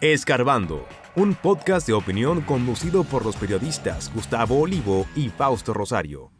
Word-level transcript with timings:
Escarbando, 0.00 0.86
un 1.14 1.34
podcast 1.34 1.86
de 1.86 1.92
opinión 1.92 2.40
conducido 2.40 3.04
por 3.04 3.22
los 3.22 3.36
periodistas 3.36 4.10
Gustavo 4.14 4.58
Olivo 4.58 5.06
y 5.14 5.28
Fausto 5.28 5.74
Rosario. 5.74 6.30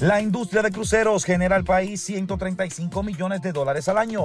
La 0.00 0.20
industria 0.20 0.60
de 0.60 0.72
cruceros 0.72 1.24
genera 1.24 1.54
al 1.54 1.62
país 1.62 2.02
135 2.02 3.04
millones 3.04 3.42
de 3.42 3.52
dólares 3.52 3.88
al 3.88 3.96
año. 3.96 4.22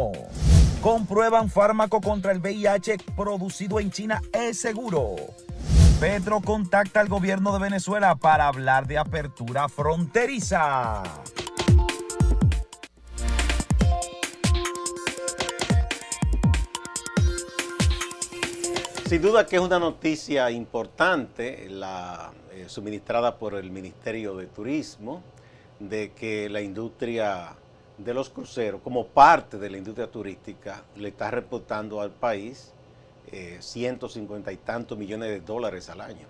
Comprueban 0.81 1.51
fármaco 1.51 2.01
contra 2.01 2.31
el 2.31 2.39
VIH 2.39 2.97
producido 3.15 3.79
en 3.79 3.91
China 3.91 4.20
es 4.33 4.60
seguro. 4.60 5.16
Petro 6.00 6.42
contacta 6.42 7.02
al 7.02 7.08
gobierno 7.08 7.54
de 7.54 7.60
Venezuela 7.60 8.16
para 8.16 8.47
hablar 8.47 8.88
de 8.88 8.97
apertura 8.97 9.70
fronteriza. 9.70 11.04
Sin 19.08 19.22
duda 19.22 19.45
que 19.45 19.58
es 19.58 19.62
una 19.62 19.77
noticia 19.77 20.49
importante, 20.49 21.70
la 21.70 22.34
eh, 22.52 22.66
suministrada 22.68 23.38
por 23.38 23.54
el 23.54 23.70
Ministerio 23.70 24.36
de 24.36 24.48
Turismo, 24.48 25.22
de 25.80 26.12
que 26.14 26.50
la 26.50 26.59
industria 26.59 27.55
de 28.00 28.14
los 28.16 28.31
cruceros, 28.31 28.81
como 28.81 29.05
parte 29.05 29.59
de 29.59 29.70
la 29.70 29.78
industria 29.78 30.09
turística, 30.09 30.84
le 30.95 31.09
está 31.09 31.30
reportando 31.30 32.02
al 32.02 32.09
país 32.09 32.72
150 33.59 34.52
y 34.52 34.58
tantos 34.58 34.98
millones 34.98 35.30
de 35.30 35.42
dólares 35.42 35.90
al 35.90 36.02
año. 36.02 36.28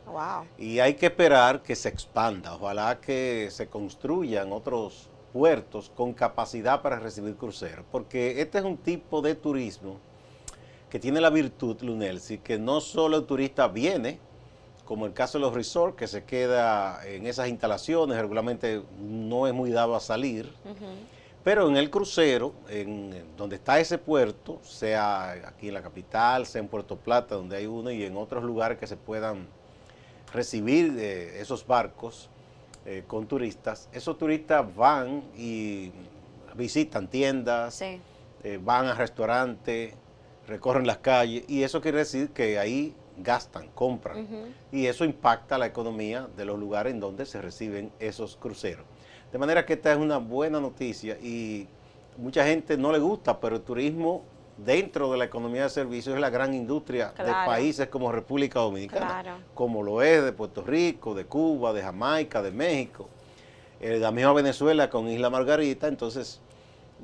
Y 0.58 0.80
hay 0.80 0.96
que 0.96 1.06
esperar 1.06 1.62
que 1.62 1.76
se 1.76 1.88
expanda. 1.88 2.56
Ojalá 2.56 3.00
que 3.00 3.50
se 3.52 3.68
construyan 3.68 4.52
otros 4.52 5.10
puertos 5.32 5.92
con 5.96 6.14
capacidad 6.14 6.82
para 6.82 7.00
recibir 7.00 7.36
cruceros, 7.36 7.86
porque 7.92 8.42
este 8.42 8.58
es 8.58 8.64
un 8.66 8.78
tipo 8.78 9.22
de 9.22 9.36
turismo 9.36 10.00
que 10.96 11.00
tiene 11.02 11.20
la 11.20 11.30
virtud, 11.30 11.76
Lunelsi, 11.82 12.38
que 12.38 12.58
no 12.58 12.80
solo 12.80 13.18
el 13.18 13.26
turista 13.26 13.68
viene, 13.68 14.18
como 14.86 15.06
el 15.06 15.12
caso 15.12 15.38
de 15.38 15.42
los 15.42 15.54
resorts, 15.54 15.98
que 15.98 16.08
se 16.08 16.24
queda 16.24 17.06
en 17.06 17.28
esas 17.28 17.50
instalaciones, 17.50 18.18
regularmente 18.18 18.82
no 18.98 19.46
es 19.46 19.54
muy 19.54 19.72
dado 19.72 19.94
a 19.98 20.00
salir, 20.00 20.50
pero 21.44 21.68
en 21.68 21.76
el 21.76 21.90
crucero, 21.90 22.54
en 22.70 23.26
donde 23.36 23.58
está 23.58 23.78
ese 23.78 23.98
puerto, 23.98 24.62
sea 24.64 25.32
aquí 25.32 25.68
en 25.68 25.74
la 25.74 25.82
capital, 25.82 26.46
sea 26.46 26.62
en 26.62 26.70
Puerto 26.70 26.96
Plata, 26.96 27.36
donde 27.36 27.58
hay 27.58 27.66
uno, 27.66 27.92
y 27.92 28.06
en 28.06 28.16
otros 28.16 28.46
lugares 28.46 28.78
que 28.78 28.88
se 28.88 28.96
puedan 28.96 29.48
recibir 30.32 30.96
eh, 30.98 31.42
esos 31.42 31.68
barcos 31.68 32.30
eh, 32.86 33.04
con 33.06 33.28
turistas, 33.28 33.90
esos 33.92 34.18
turistas 34.18 34.74
van 34.74 35.24
y 35.36 35.92
visitan 36.56 37.10
tiendas, 37.10 37.82
eh, 37.82 38.00
van 38.64 38.86
a 38.86 38.94
restaurantes, 38.94 39.94
recorren 40.48 40.88
las 40.88 40.98
calles 40.98 41.44
y 41.48 41.64
eso 41.64 41.82
quiere 41.82 42.00
decir 42.00 42.30
que 42.30 42.60
ahí 42.60 42.96
gastan, 43.18 43.70
compran. 43.70 44.54
Y 44.72 44.88
eso 44.88 45.06
impacta 45.06 45.58
la 45.58 45.66
economía 45.66 46.28
de 46.36 46.46
los 46.46 46.60
lugares 46.60 46.94
en 46.94 47.00
donde 47.00 47.26
se 47.26 47.42
reciben 47.42 47.92
esos 48.00 48.36
cruceros. 48.36 48.86
De 49.32 49.38
manera 49.38 49.66
que 49.66 49.74
esta 49.74 49.92
es 49.92 49.98
una 49.98 50.18
buena 50.18 50.60
noticia 50.60 51.18
y 51.22 51.68
mucha 52.18 52.46
gente 52.46 52.78
no 52.78 52.92
le 52.92 53.00
gusta, 53.00 53.40
pero 53.40 53.58
el 53.58 53.62
turismo 53.62 54.24
dentro 54.58 55.12
de 55.12 55.18
la 55.18 55.26
economía 55.26 55.64
de 55.64 55.70
servicios 55.70 56.16
es 56.16 56.22
la 56.22 56.30
gran 56.30 56.54
industria 56.54 57.14
de 57.18 57.32
países 57.32 57.88
como 57.88 58.12
República 58.12 58.60
Dominicana, 58.60 59.40
como 59.54 59.84
lo 59.84 60.02
es 60.02 60.24
de 60.24 60.32
Puerto 60.32 60.64
Rico, 60.64 61.14
de 61.14 61.26
Cuba, 61.26 61.74
de 61.74 61.82
Jamaica, 61.82 62.42
de 62.42 62.52
México, 62.52 63.10
eh, 63.82 63.98
la 64.00 64.12
misma 64.12 64.34
Venezuela 64.34 64.90
con 64.90 65.10
Isla 65.10 65.30
Margarita, 65.30 65.88
entonces 65.88 66.42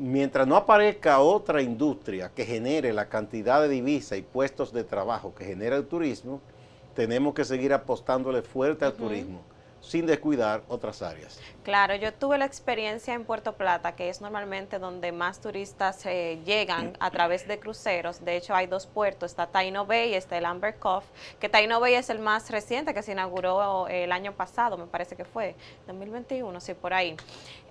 mientras 0.01 0.47
no 0.47 0.55
aparezca 0.55 1.19
otra 1.19 1.61
industria 1.61 2.31
que 2.33 2.43
genere 2.43 2.91
la 2.91 3.07
cantidad 3.07 3.61
de 3.61 3.69
divisas 3.69 4.17
y 4.17 4.23
puestos 4.23 4.73
de 4.73 4.83
trabajo 4.83 5.35
que 5.35 5.45
genera 5.45 5.75
el 5.75 5.85
turismo, 5.85 6.41
tenemos 6.95 7.35
que 7.35 7.45
seguir 7.45 7.71
apostándole 7.71 8.41
fuerte 8.41 8.83
al 8.83 8.93
turismo 8.93 9.41
sin 9.79 10.05
descuidar 10.05 10.61
otras 10.67 11.01
áreas. 11.01 11.39
Claro, 11.63 11.95
yo 11.95 12.13
tuve 12.13 12.37
la 12.37 12.45
experiencia 12.45 13.15
en 13.15 13.25
Puerto 13.25 13.53
Plata, 13.53 13.95
que 13.95 14.09
es 14.09 14.21
normalmente 14.21 14.77
donde 14.77 15.11
más 15.11 15.39
turistas 15.39 16.05
eh, 16.05 16.39
llegan 16.45 16.95
a 16.99 17.09
través 17.09 17.47
de 17.47 17.59
cruceros. 17.59 18.23
De 18.23 18.37
hecho, 18.37 18.53
hay 18.53 18.67
dos 18.67 18.85
puertos, 18.85 19.31
está 19.31 19.47
Taino 19.47 19.87
Bay 19.87 20.11
y 20.11 20.13
está 20.13 20.37
el 20.37 20.45
Amber 20.45 20.77
Cove, 20.77 21.05
que 21.39 21.49
Taino 21.49 21.79
Bay 21.79 21.95
es 21.95 22.11
el 22.11 22.19
más 22.19 22.49
reciente 22.51 22.93
que 22.93 23.01
se 23.01 23.13
inauguró 23.13 23.87
el 23.87 24.11
año 24.11 24.33
pasado, 24.33 24.77
me 24.77 24.85
parece 24.85 25.15
que 25.15 25.25
fue, 25.25 25.55
2021, 25.87 26.59
sí, 26.61 26.73
por 26.75 26.93
ahí. 26.93 27.15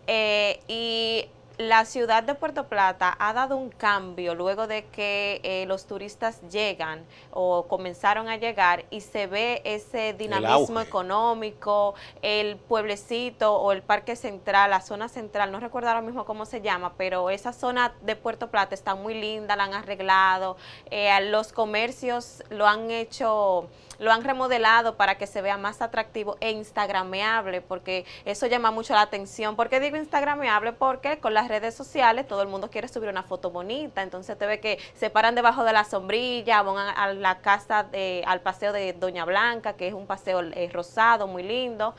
Eh, 0.09 0.61
y 0.67 1.29
la 1.61 1.85
ciudad 1.85 2.23
de 2.23 2.35
Puerto 2.35 2.69
Plata 2.69 3.15
ha 3.19 3.35
dado 3.35 3.59
un 3.59 3.69
cambio 3.69 4.35
luego 4.35 4.67
de 4.67 4.87
que 4.87 5.43
eh, 5.43 5.67
los 5.67 5.87
turistas 5.87 6.41
llegan 6.51 7.05
o 7.33 7.67
comenzaron 7.67 8.31
a 8.31 8.39
llegar 8.39 8.87
y 8.89 9.03
se 9.03 9.27
ve 9.27 9.61
ese 9.65 10.15
dinamismo 10.15 10.81
económico, 10.81 11.95
el 12.23 12.57
pueblecito 12.57 13.57
o 13.57 13.73
el 13.73 13.83
parque 13.83 14.17
central, 14.17 14.71
la 14.71 14.81
zona 14.81 15.11
central, 15.11 15.53
no 15.53 15.61
recuerdo 15.61 15.91
ahora 15.91 16.01
mismo 16.01 16.25
cómo 16.25 16.47
se 16.47 16.63
llama, 16.63 16.95
pero 16.97 17.29
esa 17.29 17.53
zona 17.53 17.93
de 18.01 18.17
Puerto 18.17 18.51
Plata 18.51 18.75
está 18.75 18.95
muy 18.95 19.13
linda, 19.13 19.55
la 19.55 19.65
han 19.65 19.75
arreglado, 19.75 20.57
eh, 20.91 21.11
los 21.31 21.53
comercios 21.53 22.43
lo 22.49 22.67
han 22.67 22.91
hecho 22.91 23.69
lo 24.01 24.11
han 24.11 24.25
remodelado 24.25 24.97
para 24.97 25.19
que 25.19 25.27
se 25.27 25.43
vea 25.43 25.59
más 25.59 25.83
atractivo 25.83 26.37
e 26.41 26.51
instagrameable, 26.51 27.61
porque 27.61 28.07
eso 28.25 28.47
llama 28.47 28.71
mucho 28.71 28.95
la 28.95 29.03
atención. 29.03 29.57
¿Por 29.57 29.69
qué 29.69 29.79
digo 29.79 29.97
instagrameable? 29.97 30.73
Porque 30.73 31.19
con 31.21 31.35
las 31.35 31.49
redes 31.51 31.75
sociales 31.75 32.29
todo 32.29 32.43
el 32.43 32.49
mundo 32.49 32.71
quiere 32.71 32.87
subir 32.87 33.09
una 33.09 33.25
foto 33.25 33.51
bonita, 33.51 34.03
entonces 34.03 34.39
te 34.39 34.47
ve 34.47 34.61
que 34.61 34.79
se 34.95 35.11
paran 35.11 35.35
debajo 35.35 35.65
de 35.65 35.73
la 35.73 35.85
sombrilla, 35.85 36.63
van 36.63 36.79
a, 36.97 37.13
la 37.13 37.41
casa, 37.41 37.83
de, 37.83 38.23
al 38.25 38.41
paseo 38.41 38.73
de 38.73 38.93
Doña 38.93 39.25
Blanca, 39.25 39.73
que 39.73 39.89
es 39.89 39.95
un 39.95 40.07
paseo 40.07 40.41
eh, 40.41 40.71
rosado, 40.73 41.27
muy 41.27 41.43
lindo, 41.43 41.97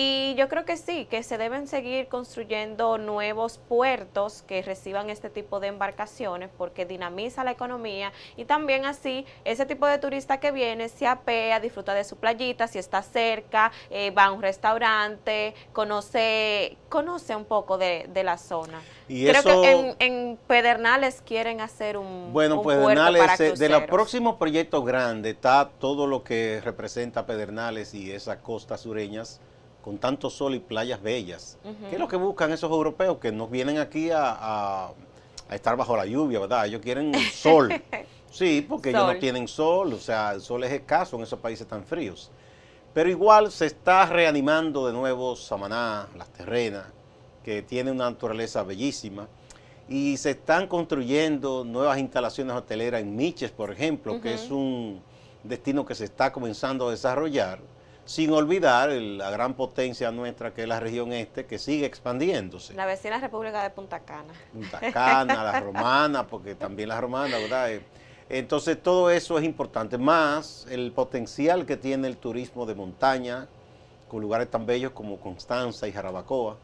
y 0.00 0.36
yo 0.36 0.48
creo 0.48 0.64
que 0.64 0.76
sí, 0.76 1.06
que 1.10 1.24
se 1.24 1.38
deben 1.38 1.66
seguir 1.66 2.06
construyendo 2.06 2.98
nuevos 2.98 3.58
puertos 3.58 4.44
que 4.46 4.62
reciban 4.62 5.10
este 5.10 5.28
tipo 5.28 5.58
de 5.58 5.66
embarcaciones 5.66 6.50
porque 6.56 6.86
dinamiza 6.86 7.42
la 7.42 7.50
economía 7.50 8.12
y 8.36 8.44
también 8.44 8.86
así 8.86 9.26
ese 9.44 9.66
tipo 9.66 9.88
de 9.88 9.98
turista 9.98 10.38
que 10.38 10.52
viene 10.52 10.88
se 10.88 11.08
apea, 11.08 11.58
disfruta 11.58 11.94
de 11.94 12.04
su 12.04 12.14
playita, 12.14 12.68
si 12.68 12.78
está 12.78 13.02
cerca, 13.02 13.72
eh, 13.90 14.12
va 14.12 14.26
a 14.26 14.30
un 14.30 14.40
restaurante, 14.40 15.52
conoce, 15.72 16.76
conoce 16.88 17.34
un 17.34 17.44
poco 17.44 17.76
de, 17.76 18.08
la 18.22 18.38
zona. 18.38 18.80
Creo 19.08 19.62
que 19.62 19.96
en, 19.98 20.38
Pedernales 20.46 21.22
quieren 21.26 21.60
hacer 21.60 21.96
un, 21.96 22.32
bueno, 22.32 22.62
Pedernales, 22.62 23.20
puerto 23.20 23.36
para 23.36 23.56
de 23.56 23.68
los 23.68 23.82
próximos 23.90 24.36
proyectos 24.36 24.84
grandes 24.84 25.34
está 25.34 25.70
todo 25.80 26.06
lo 26.06 26.22
que 26.22 26.60
representa 26.64 27.26
Pedernales 27.26 27.94
y 27.94 28.12
esas 28.12 28.36
costas 28.36 28.82
sureñas 28.82 29.40
con 29.82 29.98
tanto 29.98 30.30
sol 30.30 30.54
y 30.54 30.58
playas 30.58 31.00
bellas. 31.02 31.58
¿Qué 31.88 31.94
es 31.94 31.98
lo 31.98 32.08
que 32.08 32.16
buscan 32.16 32.52
esos 32.52 32.70
europeos 32.70 33.18
que 33.18 33.32
nos 33.32 33.50
vienen 33.50 33.78
aquí 33.78 34.10
a, 34.12 34.90
estar 35.50 35.76
bajo 35.76 35.96
la 35.96 36.04
lluvia, 36.04 36.40
verdad? 36.40 36.66
Ellos 36.66 36.82
quieren 36.82 37.12
sol. 37.32 37.72
Sí, 38.30 38.64
porque 38.68 38.90
ellos 38.90 39.06
no 39.06 39.18
tienen 39.18 39.48
sol, 39.48 39.94
o 39.94 39.98
sea, 39.98 40.32
el 40.32 40.40
sol 40.40 40.62
es 40.64 40.72
escaso 40.72 41.16
en 41.16 41.22
esos 41.22 41.38
países 41.38 41.66
tan 41.66 41.84
fríos. 41.84 42.30
Pero 42.92 43.08
igual 43.08 43.50
se 43.50 43.66
está 43.66 44.06
reanimando 44.06 44.86
de 44.86 44.92
nuevo 44.92 45.36
Samaná, 45.36 46.08
Las 46.16 46.28
Terrenas, 46.28 46.86
que 47.42 47.62
tiene 47.62 47.90
una 47.90 48.10
naturaleza 48.10 48.62
bellísima. 48.62 49.28
Y 49.88 50.18
se 50.18 50.32
están 50.32 50.66
construyendo 50.66 51.64
nuevas 51.64 51.98
instalaciones 51.98 52.54
hoteleras 52.54 53.00
en 53.00 53.16
Miches, 53.16 53.50
por 53.50 53.72
ejemplo, 53.72 54.20
que 54.20 54.34
es 54.34 54.50
un 54.50 55.00
destino 55.44 55.86
que 55.86 55.94
se 55.94 56.04
está 56.04 56.30
comenzando 56.30 56.88
a 56.88 56.90
desarrollar 56.90 57.60
sin 58.08 58.32
olvidar 58.32 58.88
la 58.88 59.28
gran 59.28 59.52
potencia 59.52 60.10
nuestra 60.10 60.54
que 60.54 60.62
es 60.62 60.68
la 60.68 60.80
región 60.80 61.12
este, 61.12 61.44
que 61.44 61.58
sigue 61.58 61.84
expandiéndose. 61.84 62.72
La 62.72 62.86
vecina 62.86 63.18
República 63.20 63.62
de 63.62 63.68
Punta 63.68 64.00
Cana. 64.00 64.32
Punta 64.50 64.80
Cana, 64.90 65.44
la 65.44 65.60
romana, 65.60 66.26
porque 66.26 66.54
también 66.54 66.88
la 66.88 67.02
romana, 67.02 67.36
¿verdad? 67.36 67.70
Eh, 67.70 67.82
entonces 68.30 68.82
todo 68.82 69.10
eso 69.10 69.38
es 69.38 69.44
importante, 69.44 69.98
más 69.98 70.66
el 70.70 70.90
potencial 70.92 71.66
que 71.66 71.76
tiene 71.76 72.08
el 72.08 72.16
turismo 72.16 72.64
de 72.64 72.74
montaña, 72.74 73.46
con 74.08 74.22
lugares 74.22 74.50
tan 74.50 74.64
bellos 74.64 74.92
como 74.92 75.20
Constanza 75.20 75.86
y 75.86 75.92
Jarabacoa, 75.92 76.56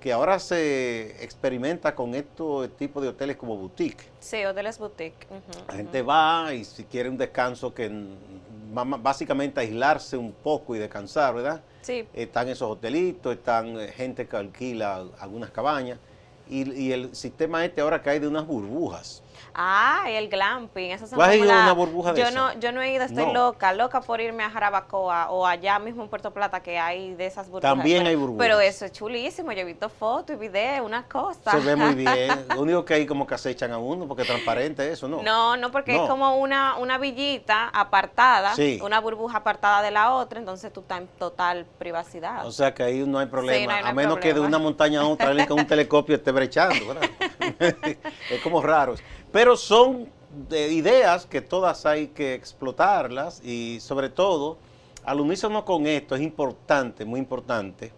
que 0.00 0.12
ahora 0.12 0.38
se 0.38 1.22
experimenta 1.22 1.94
con 1.94 2.14
estos 2.14 2.74
tipos 2.76 3.02
de 3.02 3.10
hoteles 3.10 3.36
como 3.36 3.56
boutique. 3.56 4.02
Sí, 4.18 4.44
hoteles 4.44 4.78
boutique. 4.78 5.26
la 5.68 5.74
gente 5.74 6.00
va 6.02 6.54
y 6.54 6.64
si 6.64 6.84
quiere 6.84 7.10
un 7.10 7.18
descanso 7.18 7.74
que 7.74 7.90
básicamente 8.72 9.60
aislarse 9.60 10.16
un 10.16 10.32
poco 10.32 10.74
y 10.74 10.78
descansar, 10.78 11.34
¿verdad? 11.34 11.62
Sí. 11.82 12.06
Están 12.14 12.48
esos 12.48 12.70
hotelitos, 12.70 13.34
están 13.34 13.78
eh, 13.78 13.88
gente 13.88 14.26
que 14.26 14.36
alquila 14.36 15.04
algunas 15.18 15.50
cabañas 15.50 15.98
y, 16.48 16.92
el 16.92 17.14
sistema 17.14 17.64
este 17.64 17.80
ahora 17.80 18.02
cae 18.02 18.18
de 18.18 18.26
unas 18.26 18.46
burbujas. 18.46 19.22
Ah, 19.54 20.04
el 20.08 20.28
glamping. 20.28 20.90
Esas 20.92 21.10
son 21.10 21.18
¿Tú 21.18 21.22
has 21.22 21.30
como 21.32 21.44
ido 21.44 21.52
a 21.52 21.56
la- 21.56 21.62
una 21.64 21.72
burbuja 21.72 22.12
de 22.12 22.20
yo 22.20 22.28
esa? 22.28 22.34
no, 22.38 22.58
yo 22.60 22.72
no 22.72 22.82
he 22.82 22.92
ido, 22.92 23.04
estoy 23.04 23.26
No. 23.26 23.32
loca, 23.32 23.72
loca 23.72 24.00
por 24.00 24.20
irme 24.20 24.42
a 24.44 24.50
Jarabacoa 24.50 25.30
o 25.30 25.46
allá 25.46 25.78
mismo 25.78 26.02
en 26.02 26.08
Puerto 26.08 26.32
Plata 26.32 26.60
que 26.62 26.78
hay 26.78 27.14
de 27.14 27.26
esas 27.26 27.48
burbujas. 27.48 27.74
También 27.76 28.06
hay 28.06 28.14
burbujas. 28.16 28.38
Pero 28.46 28.60
eso 28.60 28.84
es 28.84 28.92
chulísimo, 28.92 29.52
yo 29.52 29.60
he 29.60 29.64
visto 29.64 29.88
fotos 29.88 30.36
y 30.36 30.38
videos, 30.38 30.84
una 30.86 31.04
cosa. 31.04 31.50
Se 31.50 31.58
ve 31.60 31.76
muy 31.76 31.94
bien. 31.94 32.46
Lo 32.54 32.60
único 32.62 32.84
que 32.84 32.94
hay 32.94 33.06
como 33.06 33.26
que 33.26 33.34
acechan 33.34 33.72
a 33.72 33.78
uno 33.78 34.06
porque 34.06 34.22
es 34.22 34.28
transparente 34.28 34.90
eso, 34.90 35.08
¿no? 35.08 35.22
No, 35.22 35.56
no, 35.56 35.70
porque 35.70 35.94
No. 35.94 36.04
es 36.04 36.08
como 36.10 36.36
una, 36.38 36.76
una 36.76 36.98
villita 36.98 37.68
apartada, 37.68 38.54
Sí. 38.54 38.78
una 38.82 39.00
burbuja 39.00 39.38
apartada 39.38 39.82
de 39.82 39.90
la 39.90 40.12
otra, 40.14 40.38
entonces 40.38 40.72
tú 40.72 40.80
estás 40.80 41.00
en 41.00 41.08
total 41.18 41.66
privacidad. 41.78 42.46
O 42.46 42.52
sea 42.52 42.72
que 42.74 42.82
ahí 42.82 43.04
no 43.06 43.18
hay 43.18 43.26
problema, 43.26 43.72
no 43.72 43.76
hay- 43.78 43.82
no 43.84 43.88
a 43.88 43.92
menos 43.92 44.18
que 44.18 44.32
de 44.34 44.40
una 44.40 44.58
montaña 44.58 45.00
a 45.00 45.06
otra 45.06 45.28
alguien 45.28 45.46
con 45.48 45.58
un 45.58 45.66
telescopio 45.66 46.14
esté 46.16 46.30
brechando, 46.32 46.86
¿verdad? 46.86 47.08
es 48.30 48.40
como 48.42 48.62
raro. 48.62 48.94
Pero 49.32 49.56
son 49.56 50.10
de 50.48 50.68
ideas 50.72 51.26
que 51.26 51.40
todas 51.40 51.86
hay 51.86 52.08
que 52.08 52.34
explotarlas 52.34 53.44
y 53.44 53.80
sobre 53.80 54.08
todo, 54.10 54.58
al 55.04 55.20
unísono 55.20 55.64
con 55.64 55.86
esto, 55.86 56.14
es 56.14 56.20
importante, 56.22 57.04
muy 57.04 57.18
importante, 57.20 57.92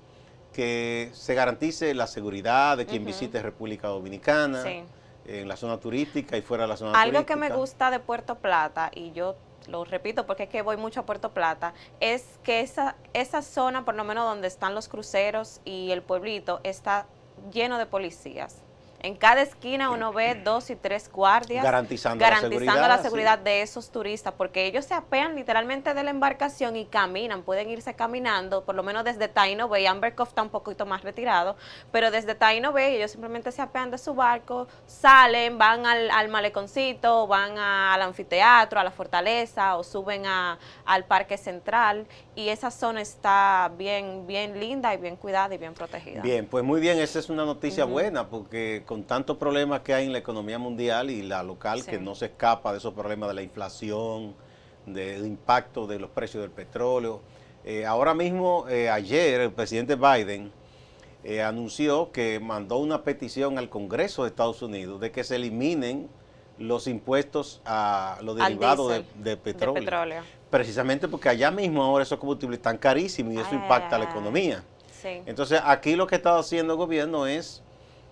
que 0.53 1.11
se 1.13 1.35
garantice 1.35 1.95
la 1.95 2.07
seguridad 2.07 2.77
de 2.77 2.87
quien 2.87 3.05
visite 3.05 3.41
República 3.43 3.89
Dominicana, 3.89 4.63
Sí. 4.63 4.85
en 5.25 5.49
la 5.49 5.57
zona 5.57 5.79
turística 5.79 6.37
y 6.37 6.43
fuera 6.43 6.65
de 6.65 6.69
la 6.69 6.77
zona 6.77 6.91
Algo 7.01 7.19
turística. 7.19 7.35
que 7.35 7.41
me 7.41 7.55
gusta 7.55 7.91
de 7.91 8.01
Puerto 8.01 8.37
Plata, 8.37 8.91
y 8.95 9.13
yo 9.13 9.37
lo 9.69 9.85
repito 9.85 10.27
porque 10.27 10.45
es 10.45 10.49
que 10.49 10.63
voy 10.63 10.77
mucho 10.77 11.01
a 11.01 11.07
Puerto 11.07 11.31
Plata, 11.33 11.73
es 12.01 12.25
que 12.43 12.61
esa, 12.61 12.97
esa 13.13 13.43
zona, 13.43 13.85
por 13.85 13.95
lo 13.95 14.05
menos 14.05 14.25
donde 14.25 14.49
están 14.49 14.75
los 14.75 14.89
cruceros 14.89 15.61
y 15.65 15.91
el 15.93 16.03
pueblito, 16.03 16.61
está 16.65 17.07
lleno 17.53 17.79
de 17.79 17.87
policías. 17.87 18.63
En 19.03 19.17
cada 19.17 19.43
esquina 19.43 19.91
uno 19.91 20.13
ve 20.13 20.37
dos 20.37 20.71
y 20.71 20.77
tres 20.77 21.11
guardias 21.11 21.65
Garantizando 21.65 22.25
la 22.25 22.39
seguridad, 22.39 22.89
la 22.89 22.97
sí. 22.99 23.03
seguridad 23.03 23.39
de 23.39 23.63
esos 23.63 23.91
turistas, 23.91 24.33
porque 24.37 24.65
ellos 24.67 24.85
se 24.85 24.95
apean 24.95 25.35
literalmente 25.35 25.93
de 25.93 26.05
la 26.05 26.11
embarcación 26.11 26.77
y 26.77 26.85
caminan, 26.87 27.43
pueden 27.43 27.69
irse 27.69 27.95
caminando, 27.95 28.65
por 28.65 28.77
lo 28.77 28.85
menos 28.85 29.03
desde 29.03 29.27
Taino 29.27 29.67
Bay, 29.67 29.87
Amber 29.87 30.15
Cove 30.15 30.29
está 30.29 30.43
un 30.43 30.51
poquito 30.51 30.87
más 30.87 31.03
retirado, 31.03 31.57
pero 31.91 32.13
desde 32.13 32.37
Taino 32.37 32.71
Bay 32.73 32.95
ellos 32.95 33.11
simplemente 33.11 33.51
se 33.51 33.61
apean 33.61 33.91
de 33.91 33.99
su 33.99 34.15
barco, 34.15 34.69
salen, 34.87 35.59
van 35.59 35.85
al, 35.85 36.09
al 36.11 36.29
maleconcito, 36.29 37.27
van 37.27 37.59
a- 37.59 37.95
al 37.95 38.03
anfiteatro, 38.03 38.79
a 38.79 38.85
la 38.85 38.93
fortaleza 38.93 39.77
o 39.77 39.83
suben 39.83 40.27
a- 40.27 40.59
al 40.87 41.05
parque 41.07 41.37
central 41.39 42.07
y 42.35 42.49
esa 42.49 42.71
zona 42.71 43.01
está 43.03 43.71
bien, 43.77 44.27
bien 44.27 44.59
linda 44.59 44.95
y 44.95 44.97
bien 44.97 45.17
cuidada 45.17 45.55
y 45.55 45.59
bien 45.59 45.75
protegida. 45.75 46.23
Bien, 46.23 46.47
pues 46.47 46.65
muy 46.65 46.81
bien, 46.81 46.99
esa 46.99 47.19
es 47.19 47.29
una 47.29 47.45
noticia 47.45 47.85
buena 47.85 48.29
porque 48.29 48.83
con 48.87 49.05
tantos 49.05 49.37
problemas 49.37 49.81
que 49.81 49.93
hay 49.93 50.07
en 50.07 50.13
la 50.13 50.19
economía 50.19 50.59
mundial 50.59 51.11
y 51.11 51.23
la 51.23 51.43
local 51.43 51.83
Sí. 51.83 51.91
que 51.91 51.99
no 51.99 52.15
se 52.15 52.27
escapa 52.27 52.73
de 52.73 52.79
esos 52.79 52.95
problemas 52.95 53.29
de 53.29 53.35
la 53.35 53.43
inflación, 53.43 54.35
del 54.87 55.27
impacto 55.27 55.87
de 55.87 55.99
los 55.99 56.11
precios 56.11 56.43
del 56.43 56.51
petróleo. 56.51 57.21
eh, 57.65 57.87
ahora 57.87 58.13
mismo, 58.15 58.67
eh, 58.69 58.91
ayer, 58.91 59.41
el 59.41 59.53
presidente 59.53 59.95
Biden 59.95 60.51
eh, 61.23 61.41
anunció 61.43 62.11
que 62.11 62.41
mandó 62.41 62.79
una 62.79 63.05
petición 63.05 63.57
al 63.59 63.69
Congreso 63.69 64.23
de 64.25 64.31
Estados 64.31 64.63
Unidos 64.63 65.01
de 65.01 65.13
que 65.13 65.23
se 65.23 65.37
eliminen 65.37 66.09
los 66.59 66.89
impuestos 66.89 67.61
a 67.65 68.19
los 68.23 68.35
derivados 68.37 68.89
de, 68.89 68.95
diésel, 69.03 69.23
de 69.23 69.31
de 69.31 69.37
petróleo. 69.37 69.75
petróleo. 69.75 70.23
Precisamente 70.53 71.09
porque 71.09 71.31
allá 71.31 71.51
mismo 71.51 71.83
ahora 71.83 72.03
esos 72.03 72.19
combustibles 72.19 72.59
están 72.59 72.77
carísimos 72.77 73.33
y 73.33 73.39
eso 73.39 73.49
Ay, 73.53 73.57
impacta 73.57 73.97
a 73.97 73.99
la 73.99 74.05
ay, 74.05 74.11
ay. 74.11 74.13
economía. 74.13 74.63
Sí. 75.01 75.23
Entonces, 75.25 75.63
aquí 75.65 75.97
lo 75.97 76.07
que 76.07 76.17
está 76.17 76.37
haciendo 76.39 76.75
el 76.75 76.77
gobierno 76.77 77.27
es 77.27 77.63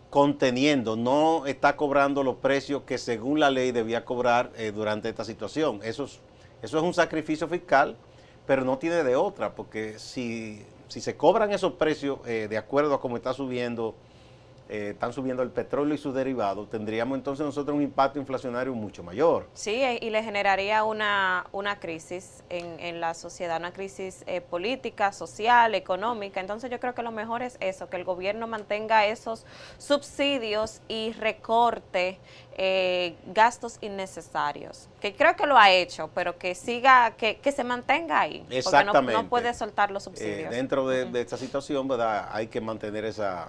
conteniendo, 0.08 0.96
no 0.96 1.44
está 1.44 1.76
cobrando 1.76 2.22
los 2.22 2.36
precios 2.36 2.84
que 2.86 2.96
según 2.96 3.40
la 3.40 3.50
ley 3.50 3.72
debía 3.72 4.06
cobrar 4.06 4.52
eh, 4.56 4.72
durante 4.72 5.10
esta 5.10 5.22
situación. 5.22 5.80
Eso 5.82 6.04
es, 6.04 6.18
eso 6.62 6.78
es 6.78 6.82
un 6.82 6.94
sacrificio 6.94 7.46
fiscal, 7.46 7.94
pero 8.46 8.64
no 8.64 8.78
tiene 8.78 9.04
de 9.04 9.16
otra, 9.16 9.54
porque 9.54 9.98
si, 9.98 10.64
si 10.88 11.02
se 11.02 11.18
cobran 11.18 11.52
esos 11.52 11.74
precios 11.74 12.20
eh, 12.26 12.46
de 12.48 12.56
acuerdo 12.56 12.94
a 12.94 13.02
cómo 13.02 13.18
está 13.18 13.34
subiendo, 13.34 13.94
eh, 14.70 14.90
están 14.90 15.12
subiendo 15.12 15.42
el 15.42 15.50
petróleo 15.50 15.94
y 15.94 15.98
sus 15.98 16.14
derivados, 16.14 16.70
tendríamos 16.70 17.18
entonces 17.18 17.44
nosotros 17.44 17.76
un 17.76 17.82
impacto 17.82 18.18
inflacionario 18.20 18.72
mucho 18.74 19.02
mayor. 19.02 19.48
Sí, 19.52 19.82
eh, 19.82 19.98
y 20.00 20.10
le 20.10 20.22
generaría 20.22 20.84
una, 20.84 21.44
una 21.52 21.80
crisis 21.80 22.44
en, 22.48 22.78
en 22.78 23.00
la 23.00 23.14
sociedad, 23.14 23.58
una 23.58 23.72
crisis 23.72 24.22
eh, 24.26 24.40
política, 24.40 25.12
social, 25.12 25.74
económica. 25.74 26.40
Entonces 26.40 26.70
yo 26.70 26.78
creo 26.78 26.94
que 26.94 27.02
lo 27.02 27.10
mejor 27.10 27.42
es 27.42 27.56
eso, 27.60 27.88
que 27.90 27.96
el 27.96 28.04
gobierno 28.04 28.46
mantenga 28.46 29.06
esos 29.06 29.44
subsidios 29.78 30.80
y 30.88 31.12
recorte 31.12 32.18
eh, 32.56 33.16
gastos 33.26 33.78
innecesarios. 33.80 34.88
Que 35.00 35.14
creo 35.14 35.34
que 35.34 35.46
lo 35.46 35.56
ha 35.58 35.70
hecho, 35.70 36.10
pero 36.14 36.38
que 36.38 36.54
siga, 36.54 37.12
que, 37.16 37.38
que 37.38 37.52
se 37.52 37.64
mantenga 37.64 38.20
ahí. 38.20 38.38
Porque 38.40 38.54
no, 38.54 38.58
Exactamente. 38.58 39.12
no 39.22 39.28
puede 39.28 39.52
soltar 39.54 39.90
los 39.90 40.02
Eh, 40.02 40.10
subsidios. 40.10 40.50
dentro 40.50 40.86
de, 40.86 41.04
Ujú. 41.04 41.12
de 41.12 41.20
esta 41.22 41.36
situación, 41.36 41.88
¿verdad? 41.88 42.28
Hay 42.32 42.46
que 42.48 42.60
mantener 42.60 43.04
esa, 43.04 43.48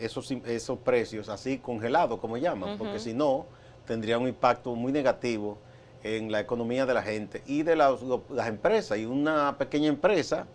esos, 0.00 0.30
esos 0.30 0.78
precios 0.78 1.28
así 1.28 1.58
congelados, 1.58 2.18
como 2.20 2.36
llaman, 2.36 2.78
porque 2.78 2.98
si 2.98 3.14
no, 3.14 3.46
tendría 3.86 4.18
un 4.18 4.28
impacto 4.28 4.74
muy 4.74 4.92
negativo 4.92 5.58
en 6.02 6.30
la 6.30 6.40
economía 6.40 6.86
de 6.86 6.94
la 6.94 7.02
gente 7.02 7.42
y 7.46 7.62
de 7.62 7.74
las, 7.76 8.00
las 8.30 8.46
empresas. 8.48 8.98
Y 8.98 9.06
una 9.06 9.56
pequeña 9.58 9.88
empresa 9.88 10.46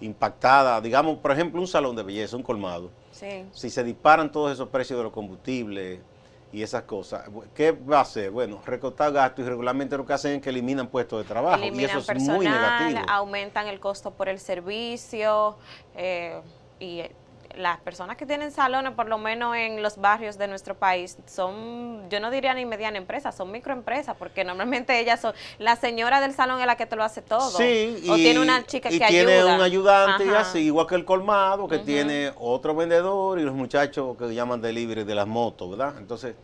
impactada, 0.00 0.80
digamos, 0.80 1.18
por 1.18 1.30
ejemplo, 1.30 1.60
un 1.60 1.66
salón 1.66 1.94
de 1.94 2.02
belleza, 2.02 2.36
un 2.36 2.42
colmado, 2.42 2.90
Sí. 3.12 3.44
si 3.52 3.70
se 3.70 3.84
disparan 3.84 4.32
todos 4.32 4.52
esos 4.52 4.68
precios 4.68 4.98
de 4.98 5.02
los 5.04 5.12
combustibles 5.12 6.00
y 6.52 6.62
esas 6.62 6.82
cosas, 6.84 7.28
¿qué 7.54 7.70
va 7.72 7.98
a 7.98 8.00
hacer? 8.00 8.30
Bueno, 8.30 8.62
recortar 8.64 9.12
gastos 9.12 9.44
y 9.44 9.48
regularmente 9.48 9.96
lo 9.96 10.06
que 10.06 10.12
hacen 10.14 10.36
es 10.36 10.42
que 10.42 10.48
eliminan 10.50 10.88
puestos 10.88 11.22
de 11.22 11.28
trabajo 11.28 11.62
y 11.62 11.68
eliminan 11.68 11.98
eso 11.98 12.12
es 12.12 12.22
muy 12.22 12.46
negativo. 12.46 13.00
aumentan 13.08 13.68
el 13.68 13.78
costo 13.78 14.10
por 14.12 14.28
el 14.28 14.38
servicio 14.38 15.56
eh, 15.96 16.40
y 16.80 17.02
las 17.56 17.80
personas 17.80 18.16
que 18.16 18.26
tienen 18.26 18.52
salones, 18.52 18.92
por 18.92 19.08
lo 19.08 19.18
menos 19.18 19.56
en 19.56 19.82
los 19.82 19.96
barrios 19.96 20.38
de 20.38 20.48
nuestro 20.48 20.74
país, 20.74 21.18
son, 21.26 22.08
yo 22.08 22.20
no 22.20 22.30
diría 22.30 22.54
ni 22.54 22.64
mediana 22.64 22.98
empresa, 22.98 23.32
son 23.32 23.50
microempresas, 23.50 24.16
porque 24.16 24.44
normalmente 24.44 24.98
ellas 24.98 25.20
son, 25.20 25.34
la 25.58 25.76
señora 25.76 26.20
del 26.20 26.32
salón 26.34 26.60
es 26.60 26.66
la 26.66 26.76
que 26.76 26.86
te 26.86 26.96
lo 26.96 27.04
hace 27.04 27.22
todo. 27.22 27.50
Sí, 27.50 28.02
o 28.08 28.16
y, 28.16 28.22
tiene 28.22 28.40
una 28.40 28.64
chica 28.64 28.90
y 28.90 28.98
que 28.98 29.06
tiene 29.06 29.38
ayuda. 29.38 29.54
un 29.56 29.60
ayudante 29.60 30.26
y 30.26 30.30
así, 30.30 30.58
igual 30.60 30.86
que 30.86 30.94
el 30.94 31.04
colmado, 31.04 31.68
que 31.68 31.78
tiene 31.78 32.32
otro 32.38 32.74
vendedor 32.74 33.38
y 33.38 33.42
los 33.42 33.54
muchachos 33.54 34.16
que 34.16 34.34
llaman 34.34 34.60
delivery 34.60 35.04
de 35.04 35.14
las 35.14 35.26
motos, 35.26 35.70
¿verdad? 35.70 35.94
Entonces, 35.98 36.34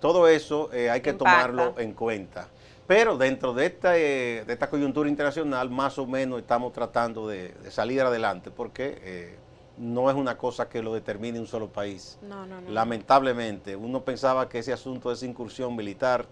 todo 0.00 0.28
eso 0.28 0.70
eh, 0.72 0.90
hay 0.90 1.00
que 1.00 1.10
Impacta. 1.10 1.48
tomarlo 1.48 1.74
en 1.78 1.92
cuenta. 1.92 2.48
Pero 2.86 3.18
dentro 3.18 3.52
de 3.52 3.66
esta, 3.66 3.98
eh, 3.98 4.44
de 4.46 4.52
esta 4.52 4.70
coyuntura 4.70 5.10
internacional, 5.10 5.68
más 5.68 5.98
o 5.98 6.06
menos 6.06 6.38
estamos 6.40 6.72
tratando 6.72 7.28
de, 7.28 7.50
de 7.50 7.70
salir 7.70 8.00
adelante, 8.00 8.50
porque 8.50 8.98
eh, 9.02 9.38
no 9.78 10.10
es 10.10 10.16
una 10.16 10.36
cosa 10.36 10.68
que 10.68 10.82
lo 10.82 10.92
determine 10.92 11.38
un 11.38 11.46
solo 11.46 11.68
país. 11.68 12.18
No, 12.22 12.46
no, 12.46 12.60
no. 12.60 12.70
Lamentablemente, 12.70 13.76
uno 13.76 14.04
pensaba 14.04 14.48
que 14.48 14.58
ese 14.58 14.72
asunto 14.72 15.08
de 15.08 15.14
esa 15.14 15.26
incursión 15.26 15.76
militar 15.76 16.26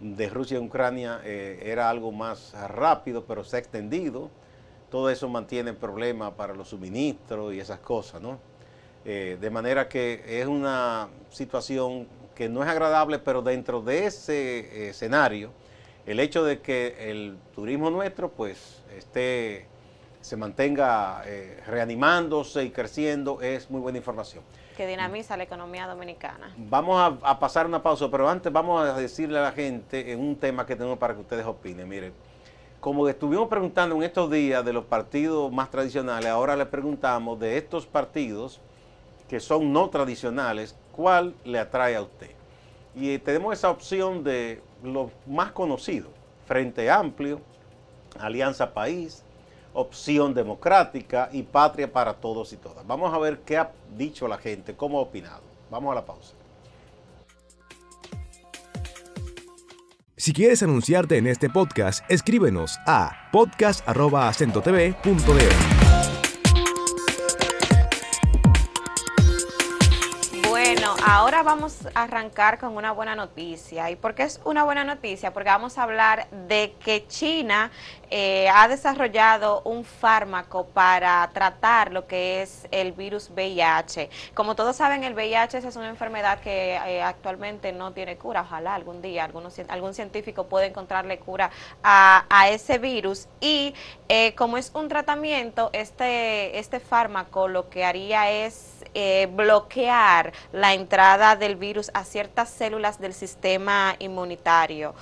de 0.00 0.28
Rusia 0.28 0.58
y 0.58 0.64
Ucrania 0.64 1.20
eh, 1.24 1.60
era 1.64 1.90
algo 1.90 2.10
más 2.12 2.52
rápido, 2.68 3.24
pero 3.24 3.44
se 3.44 3.56
ha 3.56 3.58
extendido. 3.58 4.30
Todo 4.90 5.10
eso 5.10 5.28
mantiene 5.28 5.72
problemas 5.72 6.32
para 6.32 6.54
los 6.54 6.68
suministros 6.68 7.54
y 7.54 7.60
esas 7.60 7.80
cosas, 7.80 8.20
¿no? 8.20 8.38
Eh, 9.04 9.38
de 9.40 9.50
manera 9.50 9.88
que 9.88 10.40
es 10.40 10.46
una 10.46 11.08
situación 11.30 12.06
que 12.34 12.48
no 12.48 12.62
es 12.62 12.68
agradable, 12.68 13.18
pero 13.18 13.40
dentro 13.40 13.80
de 13.80 14.06
ese 14.06 14.58
eh, 14.60 14.88
escenario, 14.90 15.52
el 16.06 16.20
hecho 16.20 16.44
de 16.44 16.60
que 16.60 17.10
el 17.10 17.38
turismo 17.54 17.90
nuestro, 17.90 18.30
pues, 18.30 18.82
esté 18.96 19.66
se 20.20 20.36
mantenga 20.36 21.22
eh, 21.26 21.62
reanimándose 21.66 22.64
y 22.64 22.70
creciendo 22.70 23.40
es 23.40 23.70
muy 23.70 23.80
buena 23.80 23.98
información. 23.98 24.42
Que 24.76 24.86
dinamiza 24.86 25.36
la 25.36 25.44
economía 25.44 25.86
dominicana. 25.86 26.54
Vamos 26.56 27.00
a, 27.00 27.28
a 27.28 27.38
pasar 27.38 27.66
una 27.66 27.82
pausa, 27.82 28.10
pero 28.10 28.28
antes 28.28 28.52
vamos 28.52 28.82
a 28.82 28.94
decirle 28.94 29.38
a 29.38 29.42
la 29.42 29.52
gente 29.52 30.12
en 30.12 30.20
un 30.20 30.36
tema 30.36 30.66
que 30.66 30.76
tenemos 30.76 30.98
para 30.98 31.14
que 31.14 31.20
ustedes 31.20 31.44
opinen. 31.44 31.88
Miren, 31.88 32.12
como 32.80 33.06
estuvimos 33.08 33.48
preguntando 33.48 33.94
en 33.96 34.02
estos 34.02 34.30
días 34.30 34.64
de 34.64 34.72
los 34.72 34.84
partidos 34.84 35.52
más 35.52 35.70
tradicionales, 35.70 36.30
ahora 36.30 36.56
le 36.56 36.64
preguntamos 36.64 37.38
de 37.38 37.58
estos 37.58 37.86
partidos 37.86 38.60
que 39.28 39.38
son 39.38 39.72
no 39.72 39.90
tradicionales, 39.90 40.74
¿cuál 40.92 41.34
le 41.44 41.58
atrae 41.58 41.94
a 41.94 42.02
usted? 42.02 42.30
Y 42.96 43.10
eh, 43.10 43.18
tenemos 43.18 43.52
esa 43.52 43.70
opción 43.70 44.24
de 44.24 44.62
los 44.82 45.10
más 45.26 45.52
conocidos, 45.52 46.10
Frente 46.46 46.90
Amplio, 46.90 47.40
Alianza 48.18 48.72
País, 48.72 49.22
Opción 49.72 50.34
Democrática 50.34 51.30
y 51.32 51.42
Patria 51.42 51.92
para 51.92 52.14
Todos 52.14 52.52
y 52.52 52.56
Todas. 52.56 52.86
Vamos 52.86 53.12
a 53.14 53.18
ver 53.18 53.40
qué 53.40 53.56
ha 53.56 53.72
dicho 53.96 54.28
la 54.28 54.38
gente, 54.38 54.76
cómo 54.76 54.98
ha 54.98 55.02
opinado. 55.02 55.42
Vamos 55.70 55.92
a 55.92 55.94
la 55.94 56.04
pausa. 56.04 56.34
Si 60.16 60.32
quieres 60.34 60.62
anunciarte 60.62 61.16
en 61.16 61.26
este 61.26 61.48
podcast, 61.48 62.04
escríbenos 62.10 62.78
a 62.86 63.30
podcast.acentotv.de. 63.32 65.79
vamos 71.50 71.84
a 71.96 72.04
arrancar 72.04 72.60
con 72.60 72.76
una 72.76 72.92
buena 72.92 73.16
noticia. 73.16 73.90
¿Y 73.90 73.96
por 73.96 74.14
qué 74.14 74.22
es 74.22 74.40
una 74.44 74.62
buena 74.62 74.84
noticia? 74.84 75.32
Porque 75.32 75.48
vamos 75.48 75.78
a 75.78 75.82
hablar 75.82 76.28
de 76.30 76.76
que 76.78 77.08
China 77.08 77.72
eh, 78.08 78.48
ha 78.52 78.68
desarrollado 78.68 79.60
un 79.64 79.84
fármaco 79.84 80.66
para 80.66 81.28
tratar 81.32 81.92
lo 81.92 82.06
que 82.06 82.42
es 82.42 82.68
el 82.70 82.92
virus 82.92 83.30
VIH. 83.30 84.10
Como 84.32 84.54
todos 84.54 84.76
saben, 84.76 85.02
el 85.02 85.14
VIH 85.14 85.58
es 85.58 85.74
una 85.74 85.88
enfermedad 85.88 86.38
que 86.38 86.74
eh, 86.74 87.02
actualmente 87.02 87.72
no 87.72 87.92
tiene 87.92 88.16
cura. 88.16 88.42
Ojalá 88.42 88.76
algún 88.76 89.02
día 89.02 89.28
algún 89.68 89.94
científico 89.94 90.46
pueda 90.46 90.66
encontrarle 90.66 91.18
cura 91.18 91.50
a, 91.82 92.48
ese 92.48 92.78
virus. 92.78 93.26
Y 93.40 93.74
eh, 94.08 94.36
como 94.36 94.56
es 94.56 94.70
un 94.72 94.88
tratamiento, 94.88 95.70
este, 95.72 96.60
este 96.60 96.78
fármaco 96.78 97.48
lo 97.48 97.68
que 97.68 97.84
haría 97.84 98.30
es 98.30 98.84
bloquear 99.30 100.32
la 100.52 100.74
entrada 100.74 101.36
del 101.40 101.56
virus 101.56 101.90
a 101.94 102.04
ciertas 102.04 102.50
células 102.50 103.00
del 103.00 103.14
sistema 103.14 103.96
inmunitario. 103.98 104.94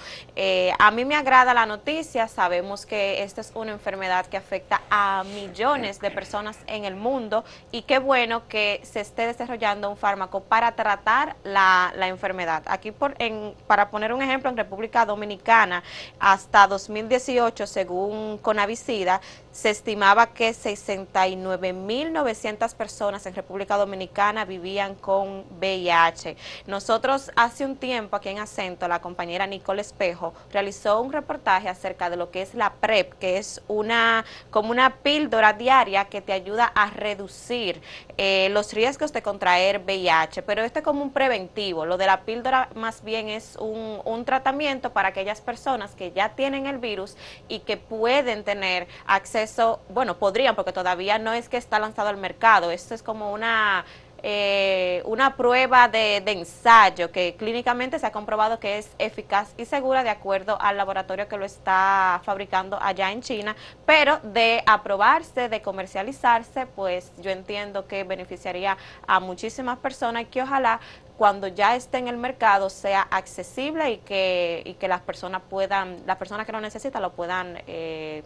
a 0.78 0.90
mí 0.90 1.04
me 1.04 1.16
agrada 1.16 1.52
la 1.52 1.66
noticia, 1.66 2.28
sabemos 2.28 2.86
que 2.86 3.22
esta 3.22 3.42
es 3.42 3.52
una 3.54 3.72
enfermedad 3.72 4.24
que 4.26 4.38
afecta 4.38 4.80
a 4.88 5.24
millones 5.34 6.00
de 6.00 6.10
personas 6.10 6.56
en 6.66 6.86
el 6.86 6.96
mundo 6.96 7.44
y 7.70 7.82
qué 7.82 7.98
bueno 7.98 8.48
que 8.48 8.80
se 8.84 9.00
esté 9.00 9.26
desarrollando 9.26 9.90
un 9.90 9.96
fármaco 9.96 10.40
para 10.40 10.72
tratar 10.72 11.36
la, 11.44 11.92
enfermedad. 12.08 12.62
Aquí, 12.66 12.90
por, 12.92 13.14
en, 13.18 13.54
para 13.66 13.90
poner 13.90 14.12
un 14.12 14.22
ejemplo, 14.22 14.48
en 14.50 14.56
República 14.56 15.04
Dominicana, 15.04 15.82
hasta 16.18 16.66
2018, 16.66 17.66
según 17.66 18.38
Conavicida, 18.38 19.20
se 19.58 19.70
estimaba 19.70 20.28
que 20.28 20.50
69.900 20.50 22.74
personas 22.76 23.26
en 23.26 23.34
República 23.34 23.76
Dominicana 23.76 24.44
vivían 24.44 24.94
con 24.94 25.46
VIH. 25.58 26.36
Nosotros 26.68 27.32
hace 27.34 27.64
un 27.64 27.74
tiempo 27.74 28.14
aquí 28.14 28.28
en 28.28 28.38
Acento, 28.38 28.86
la 28.86 29.00
compañera 29.00 29.48
Nicole 29.48 29.80
Espejo 29.80 30.32
realizó 30.52 31.00
un 31.00 31.12
reportaje 31.12 31.68
acerca 31.68 32.08
de 32.08 32.16
lo 32.16 32.30
que 32.30 32.42
es 32.42 32.54
la 32.54 32.74
PrEP, 32.74 33.14
que 33.14 33.38
es 33.38 33.60
una 33.66 34.24
como 34.52 34.70
una 34.70 34.98
píldora 34.98 35.54
diaria 35.54 36.04
que 36.04 36.20
te 36.20 36.32
ayuda 36.32 36.66
a 36.66 36.90
reducir 36.90 37.82
eh, 38.16 38.50
los 38.52 38.72
riesgos 38.72 39.12
de 39.12 39.22
contraer 39.22 39.80
VIH, 39.80 40.42
pero 40.42 40.62
este 40.62 40.78
es 40.78 40.84
como 40.84 41.02
un 41.02 41.10
preventivo. 41.10 41.84
Lo 41.84 41.96
de 41.96 42.06
la 42.06 42.20
píldora 42.20 42.68
más 42.76 43.02
bien 43.02 43.28
es 43.28 43.56
un, 43.56 44.02
un 44.04 44.24
tratamiento 44.24 44.92
para 44.92 45.08
aquellas 45.08 45.40
personas 45.40 45.96
que 45.96 46.12
ya 46.12 46.36
tienen 46.36 46.66
el 46.66 46.78
virus 46.78 47.16
y 47.48 47.58
que 47.58 47.76
pueden 47.76 48.44
tener 48.44 48.86
acceso 49.04 49.47
bueno, 49.88 50.18
podrían 50.18 50.54
porque 50.54 50.72
todavía 50.72 51.18
no 51.18 51.32
es 51.32 51.48
que 51.48 51.56
está 51.56 51.78
lanzado 51.78 52.08
al 52.08 52.16
mercado, 52.16 52.70
esto 52.70 52.94
es 52.94 53.02
como 53.02 53.32
una... 53.32 53.84
Eh, 54.24 55.00
una 55.04 55.36
prueba 55.36 55.86
de, 55.86 56.16
ensayo 56.16 57.12
que 57.12 57.36
clínicamente 57.36 58.00
se 58.00 58.06
ha 58.06 58.10
comprobado 58.10 58.58
que 58.58 58.78
es 58.78 58.90
eficaz 58.98 59.54
y 59.56 59.64
segura 59.64 60.02
de 60.02 60.10
acuerdo 60.10 60.60
al 60.60 60.76
laboratorio 60.76 61.28
que 61.28 61.36
lo 61.36 61.44
está 61.44 62.20
fabricando 62.24 62.76
allá 62.82 63.12
en 63.12 63.22
China, 63.22 63.54
pero 63.86 64.18
de 64.24 64.64
aprobarse, 64.66 65.48
de 65.48 65.62
comercializarse, 65.62 66.66
pues 66.66 67.12
yo 67.18 67.30
entiendo 67.30 67.86
que 67.86 68.02
beneficiaría 68.02 68.76
a 69.06 69.20
muchísimas 69.20 69.78
personas 69.78 70.22
y 70.22 70.26
que 70.26 70.42
ojalá 70.42 70.80
cuando 71.18 71.48
ya 71.48 71.74
esté 71.74 71.98
en 71.98 72.06
el 72.06 72.16
mercado 72.16 72.70
sea 72.70 73.02
accesible 73.02 73.90
y 73.90 73.98
que, 73.98 74.62
y 74.64 74.74
que 74.74 74.86
las 74.86 75.00
personas 75.00 75.42
puedan, 75.50 75.98
las 76.06 76.16
personas 76.16 76.46
que 76.46 76.52
lo 76.52 76.60
necesitan 76.60 77.02
lo 77.02 77.12
puedan 77.12 77.60
eh, 77.66 78.22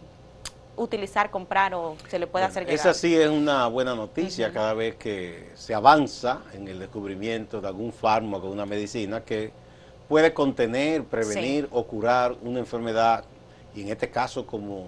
utilizar, 0.75 1.29
comprar 1.29 1.73
o 1.73 1.95
se 2.09 2.19
le 2.19 2.27
puede 2.27 2.45
hacer 2.45 2.63
llegar. 2.63 2.75
Esa 2.75 2.93
sí 2.93 3.15
es 3.15 3.29
una 3.29 3.67
buena 3.67 3.95
noticia 3.95 4.51
cada 4.51 4.73
vez 4.73 4.95
que 4.95 5.51
se 5.55 5.73
avanza 5.73 6.41
en 6.53 6.67
el 6.67 6.79
descubrimiento 6.79 7.61
de 7.61 7.67
algún 7.67 7.93
fármaco, 7.93 8.49
una 8.49 8.65
medicina 8.65 9.23
que 9.23 9.51
puede 10.07 10.33
contener, 10.33 11.03
prevenir 11.03 11.67
o 11.71 11.85
curar 11.85 12.35
una 12.41 12.59
enfermedad 12.59 13.25
y 13.75 13.81
en 13.81 13.89
este 13.89 14.09
caso 14.09 14.45
como 14.45 14.87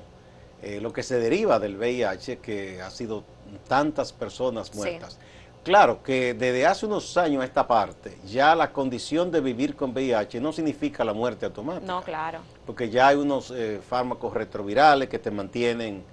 eh, 0.62 0.80
lo 0.82 0.92
que 0.92 1.04
se 1.04 1.20
deriva 1.20 1.60
del 1.60 1.78
VIH 1.78 2.40
que 2.40 2.82
ha 2.82 2.90
sido 2.90 3.24
tantas 3.68 4.14
personas 4.14 4.74
muertas. 4.76 5.20
Claro 5.66 6.04
que 6.04 6.36
desde 6.36 6.64
hace 6.68 6.86
unos 6.86 7.18
años 7.18 7.42
a 7.42 7.46
esta 7.46 7.66
parte, 7.66 8.20
ya 8.24 8.54
la 8.54 8.72
condición 8.72 9.32
de 9.32 9.42
vivir 9.42 9.76
con 9.76 9.94
VIH 9.94 10.40
no 10.40 10.54
significa 10.54 11.04
la 11.04 11.12
muerte 11.12 11.48
automática. 11.48 11.92
No, 11.92 12.04
claro. 12.04 12.42
Porque 12.68 12.92
ya 12.92 13.08
hay 13.08 13.16
unos 13.16 13.50
eh, 13.50 13.82
fármacos 13.82 14.32
retrovirales 14.32 15.10
que 15.10 15.18
te 15.18 15.32
mantienen 15.32 16.04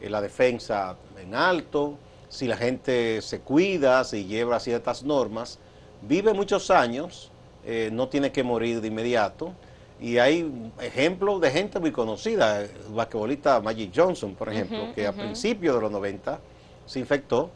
eh, 0.00 0.08
la 0.08 0.20
defensa 0.20 0.96
en 1.20 1.34
alto. 1.34 1.98
Si 2.28 2.46
la 2.46 2.56
gente 2.56 3.20
se 3.20 3.40
cuida, 3.40 4.04
si 4.04 4.26
lleva 4.26 4.60
ciertas 4.60 5.02
normas, 5.02 5.58
vive 6.02 6.32
muchos 6.32 6.70
años, 6.70 7.32
eh, 7.66 7.90
no 7.92 8.08
tiene 8.08 8.30
que 8.30 8.44
morir 8.44 8.80
de 8.80 8.86
inmediato. 8.86 9.54
Y 10.00 10.18
hay 10.18 10.70
ejemplos 10.80 11.40
de 11.40 11.50
gente 11.50 11.80
muy 11.80 11.90
conocida, 11.90 12.60
el 12.60 12.70
basquetbolista 12.90 13.60
Magic 13.60 13.90
Johnson, 13.92 14.36
por 14.36 14.50
ejemplo, 14.50 14.94
que 14.94 15.04
a 15.04 15.12
principios 15.12 15.74
de 15.74 15.80
los 15.80 15.90
90 15.90 16.38
se 16.86 17.00
infectó 17.00 17.50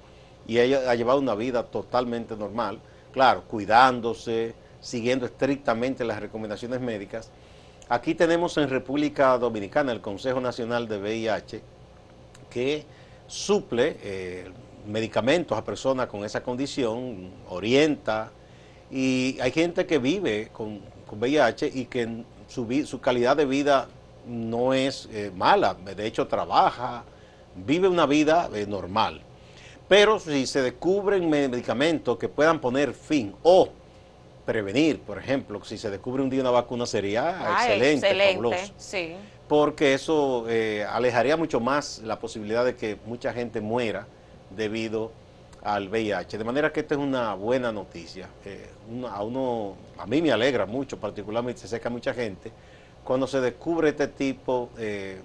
y 0.46 0.58
ella 0.58 0.90
ha 0.90 0.94
llevado 0.94 1.18
una 1.18 1.34
vida 1.34 1.64
totalmente 1.64 2.36
normal, 2.36 2.80
claro, 3.12 3.44
cuidándose, 3.44 4.54
siguiendo 4.80 5.26
estrictamente 5.26 6.04
las 6.04 6.20
recomendaciones 6.20 6.80
médicas. 6.80 7.30
Aquí 7.88 8.14
tenemos 8.14 8.56
en 8.56 8.68
República 8.68 9.36
Dominicana 9.38 9.92
el 9.92 10.00
Consejo 10.00 10.40
Nacional 10.40 10.88
de 10.88 10.98
VIH 10.98 11.62
que 12.50 12.84
suple 13.26 13.96
eh, 14.02 14.50
medicamentos 14.86 15.56
a 15.56 15.64
personas 15.64 16.06
con 16.06 16.24
esa 16.24 16.42
condición, 16.42 17.30
orienta, 17.48 18.30
y 18.90 19.38
hay 19.40 19.50
gente 19.50 19.86
que 19.86 19.98
vive 19.98 20.50
con, 20.52 20.80
VIH 21.10 21.70
y 21.72 21.84
que 21.84 22.24
su, 22.48 23.00
calidad 23.00 23.36
de 23.36 23.44
vida 23.44 23.86
no 24.26 24.74
es 24.74 25.08
eh, 25.12 25.30
mala, 25.34 25.74
de 25.74 26.06
hecho 26.06 26.26
trabaja, 26.26 27.04
vive 27.54 27.86
una 27.86 28.06
vida 28.06 28.48
eh, 28.52 28.66
normal. 28.66 29.20
Pero 29.88 30.18
si 30.18 30.46
se 30.46 30.62
descubren 30.62 31.28
medicamentos 31.28 32.18
que 32.18 32.28
puedan 32.28 32.60
poner 32.60 32.94
fin 32.94 33.34
o 33.42 33.68
prevenir, 34.46 35.00
por 35.00 35.18
ejemplo, 35.18 35.62
si 35.64 35.78
se 35.78 35.90
descubre 35.90 36.22
un 36.22 36.30
día 36.30 36.40
una 36.40 36.50
vacuna 36.50 36.86
sería 36.86 37.36
ah, 37.38 37.66
excelente, 37.66 38.06
excelente 38.06 38.72
sí. 38.76 39.14
porque 39.48 39.94
eso 39.94 40.46
eh, 40.48 40.86
alejaría 40.88 41.36
mucho 41.36 41.60
más 41.60 42.00
la 42.04 42.18
posibilidad 42.18 42.64
de 42.64 42.76
que 42.76 42.98
mucha 43.06 43.32
gente 43.32 43.60
muera 43.60 44.06
debido 44.50 45.12
al 45.62 45.88
VIH. 45.88 46.38
De 46.38 46.44
manera 46.44 46.72
que 46.72 46.80
esta 46.80 46.94
es 46.94 47.00
una 47.00 47.34
buena 47.34 47.72
noticia. 47.72 48.28
Eh, 48.44 48.68
a 49.10 49.22
uno, 49.22 49.76
a 49.98 50.06
mí 50.06 50.20
me 50.20 50.30
alegra 50.30 50.66
mucho, 50.66 50.98
particularmente 50.98 51.60
se 51.62 51.68
seca 51.68 51.88
mucha 51.88 52.12
gente, 52.12 52.52
cuando 53.02 53.26
se 53.26 53.40
descubre 53.40 53.90
este 53.90 54.08
tipo 54.08 54.70
eh, 54.78 55.20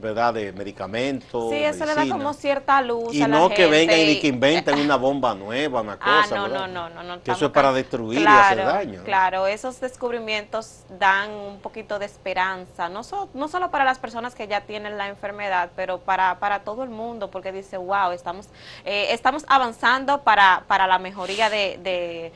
¿verdad? 0.00 0.34
De 0.34 0.52
medicamentos. 0.52 1.50
Sí, 1.50 1.56
eso 1.56 1.84
le 1.84 1.94
da 1.94 2.08
como 2.08 2.32
cierta 2.32 2.80
luz. 2.82 3.14
Y 3.14 3.22
a 3.22 3.28
la 3.28 3.38
no 3.38 3.48
que 3.48 3.66
vengan 3.66 3.98
y 3.98 4.18
que 4.20 4.28
inventen 4.28 4.78
una 4.80 4.96
bomba 4.96 5.34
nueva, 5.34 5.80
una 5.82 5.98
ah, 6.00 6.22
cosa. 6.22 6.36
Ah, 6.36 6.48
no, 6.48 6.66
no, 6.66 6.88
no, 6.88 7.02
no, 7.02 7.22
Que 7.22 7.32
eso 7.32 7.46
es 7.46 7.52
para 7.52 7.72
destruir 7.72 8.20
y 8.20 8.26
hacer 8.26 8.64
daño. 8.64 9.02
Claro, 9.04 9.46
esos 9.46 9.80
descubrimientos 9.80 10.84
dan 10.98 11.30
un 11.30 11.60
poquito 11.60 11.98
de 11.98 12.06
esperanza, 12.06 12.88
no, 12.88 13.02
no 13.34 13.48
solo 13.48 13.70
para 13.70 13.84
las 13.84 13.98
personas 13.98 14.34
que 14.34 14.48
ya 14.48 14.62
tienen 14.62 14.96
la 14.98 15.08
enfermedad, 15.08 15.70
pero 15.76 15.98
para, 15.98 16.38
para 16.38 16.60
todo 16.60 16.82
el 16.82 16.90
mundo, 16.90 17.30
porque 17.30 17.52
dice, 17.52 17.76
wow, 17.76 18.12
estamos, 18.12 18.48
eh, 18.84 19.08
estamos 19.10 19.44
avanzando 19.48 20.22
para, 20.22 20.64
para 20.66 20.86
la 20.86 20.98
mejoría 20.98 21.50
de 21.50 21.74
de 21.84 22.32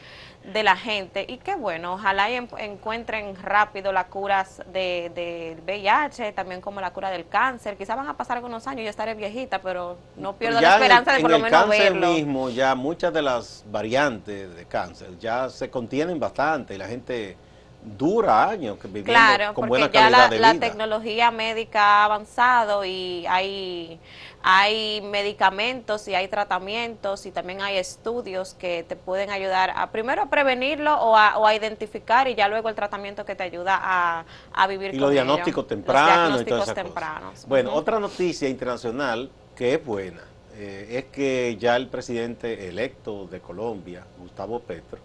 la 0.62 0.76
gente 0.76 1.24
y 1.28 1.38
qué 1.38 1.54
bueno, 1.54 1.94
ojalá 1.94 2.30
encuentren 2.30 3.36
rápido 3.42 3.92
las 3.92 4.06
curas 4.06 4.62
del 4.72 5.14
de 5.14 5.56
VIH, 5.64 6.32
también 6.32 6.60
como 6.60 6.80
la 6.80 6.92
cura 6.92 7.10
del 7.10 7.28
cáncer, 7.28 7.76
quizás 7.76 7.96
van 7.96 8.08
a 8.08 8.16
pasar 8.16 8.38
algunos 8.38 8.66
años, 8.66 8.84
yo 8.84 8.90
estaré 8.90 9.14
viejita, 9.14 9.60
pero 9.60 9.98
no 10.16 10.34
pierdo 10.34 10.60
la 10.60 10.74
esperanza 10.74 11.12
de 11.12 11.20
por 11.20 11.30
lo 11.30 11.38
menos 11.38 11.68
verlo. 11.68 11.74
En 11.74 11.82
el 11.82 12.00
cáncer 12.00 12.14
mismo 12.14 12.50
ya 12.50 12.74
muchas 12.74 13.12
de 13.12 13.22
las 13.22 13.64
variantes 13.70 14.54
de 14.54 14.64
cáncer 14.66 15.18
ya 15.18 15.48
se 15.48 15.70
contienen 15.70 16.18
bastante 16.18 16.74
y 16.74 16.78
la 16.78 16.88
gente 16.88 17.36
dura 17.82 18.48
años 18.48 18.76
que 18.78 18.88
viviendo 18.88 19.12
claro, 19.12 19.54
con 19.54 19.68
buena 19.68 19.90
calidad 19.90 20.30
ya 20.30 20.38
la, 20.38 20.52
la 20.54 20.60
tecnología 20.60 21.30
médica 21.30 21.80
ha 21.80 22.04
avanzado 22.04 22.84
y 22.84 23.24
hay 23.26 24.00
hay 24.42 25.00
medicamentos 25.02 26.06
y 26.08 26.14
hay 26.14 26.28
tratamientos 26.28 27.26
y 27.26 27.32
también 27.32 27.60
hay 27.60 27.76
estudios 27.76 28.54
que 28.54 28.84
te 28.88 28.96
pueden 28.96 29.30
ayudar 29.30 29.72
a 29.74 29.90
primero 29.90 30.22
a 30.22 30.26
prevenirlo 30.30 30.94
o 30.94 31.16
a, 31.16 31.54
identificar 31.54 32.28
y 32.28 32.34
ya 32.34 32.48
luego 32.48 32.68
el 32.68 32.74
tratamiento 32.74 33.24
que 33.24 33.34
te 33.34 33.42
ayuda 33.42 33.78
a, 33.80 34.24
a 34.52 34.66
vivir 34.66 34.94
y 34.94 34.98
los 34.98 35.10
diagnósticos 35.10 35.66
tempranos 35.66 36.44
tempranos. 36.74 37.46
Bueno, 37.46 37.74
otra 37.74 37.98
noticia 37.98 38.48
internacional 38.48 39.30
que 39.56 39.74
es 39.74 39.84
buena 39.84 40.22
eh, 40.54 40.98
es 40.98 41.04
que 41.06 41.56
ya 41.58 41.76
el 41.76 41.88
presidente 41.88 42.68
electo 42.68 43.26
de 43.26 43.40
Colombia, 43.40 44.04
Gustavo 44.18 44.60
Petro, 44.60 44.98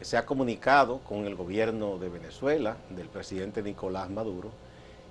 se 0.00 0.16
ha 0.16 0.26
comunicado 0.26 0.98
con 0.98 1.26
el 1.26 1.36
gobierno 1.36 1.98
de 1.98 2.08
Venezuela, 2.08 2.76
del 2.90 3.08
presidente 3.08 3.62
Nicolás 3.62 4.10
Maduro, 4.10 4.50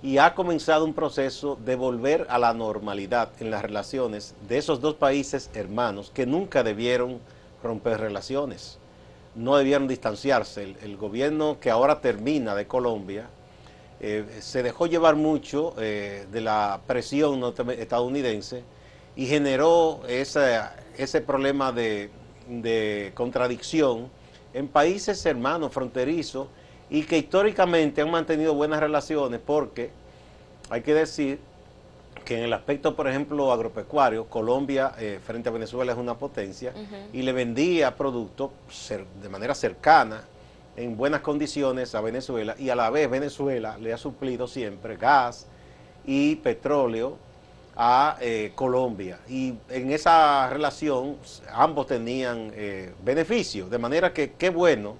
y 0.03 0.17
ha 0.17 0.33
comenzado 0.33 0.83
un 0.85 0.93
proceso 0.93 1.57
de 1.63 1.75
volver 1.75 2.25
a 2.29 2.39
la 2.39 2.53
normalidad 2.53 3.29
en 3.39 3.51
las 3.51 3.61
relaciones 3.61 4.33
de 4.47 4.57
esos 4.57 4.81
dos 4.81 4.95
países 4.95 5.51
hermanos 5.53 6.11
que 6.13 6.25
nunca 6.25 6.63
debieron 6.63 7.19
romper 7.63 7.99
relaciones. 7.99 8.79
no 9.35 9.55
debieron 9.55 9.87
distanciarse. 9.87 10.75
El, 10.81 10.97
gobierno 10.97 11.57
que 11.59 11.69
ahora 11.69 12.01
termina 12.01 12.53
de 12.53 12.67
Colombia 12.67 13.29
eh, 14.01 14.25
se 14.41 14.61
dejó 14.63 14.87
llevar 14.87 15.15
mucho 15.15 15.73
eh, 15.77 16.25
de 16.29 16.41
la 16.41 16.81
presión 16.85 17.41
estadounidense 17.77 18.63
y 19.15 19.27
generó 19.27 20.01
ese 20.07 21.21
problema 21.21 21.71
de, 21.71 22.09
de 22.49 23.11
contradicción 23.13 24.09
en 24.53 24.67
países 24.67 25.25
hermanos, 25.25 25.71
fronterizos, 25.71 26.47
y 26.91 27.03
que 27.03 27.17
históricamente 27.17 28.01
han 28.01 28.11
mantenido 28.11 28.53
buenas 28.53 28.81
relaciones 28.81 29.39
porque 29.43 29.89
hay 30.69 30.81
que 30.81 30.93
decir 30.93 31.39
que 32.25 32.37
en 32.37 32.43
el 32.43 32.53
aspecto, 32.53 32.95
por 32.95 33.07
ejemplo, 33.07 33.51
agropecuario, 33.51 34.25
Colombia 34.25 34.93
eh, 34.99 35.19
frente 35.25 35.49
a 35.49 35.53
Venezuela 35.53 35.93
es 35.93 35.97
una 35.97 36.15
potencia 36.15 36.73
y 37.13 37.21
le 37.21 37.31
vendía 37.31 37.95
productos 37.95 38.51
de 39.21 39.29
manera 39.29 39.55
cercana, 39.55 40.25
en 40.75 40.95
buenas 40.95 41.21
condiciones 41.21 41.95
a 41.95 42.01
Venezuela 42.01 42.55
y 42.59 42.69
a 42.69 42.75
la 42.75 42.89
vez 42.89 43.09
Venezuela 43.09 43.77
le 43.77 43.91
ha 43.91 43.97
suplido 43.97 44.47
siempre 44.47 44.97
gas 44.97 45.47
y 46.05 46.35
petróleo 46.35 47.17
a 47.75 48.17
eh, 48.19 48.51
Colombia. 48.53 49.19
Y 49.29 49.53
en 49.69 49.91
esa 49.91 50.49
relación 50.49 51.17
ambos 51.53 51.87
tenían 51.87 52.51
eh, 52.53 52.93
beneficios, 53.03 53.69
de 53.69 53.77
manera 53.77 54.13
que 54.13 54.33
qué 54.33 54.49
bueno 54.49 54.95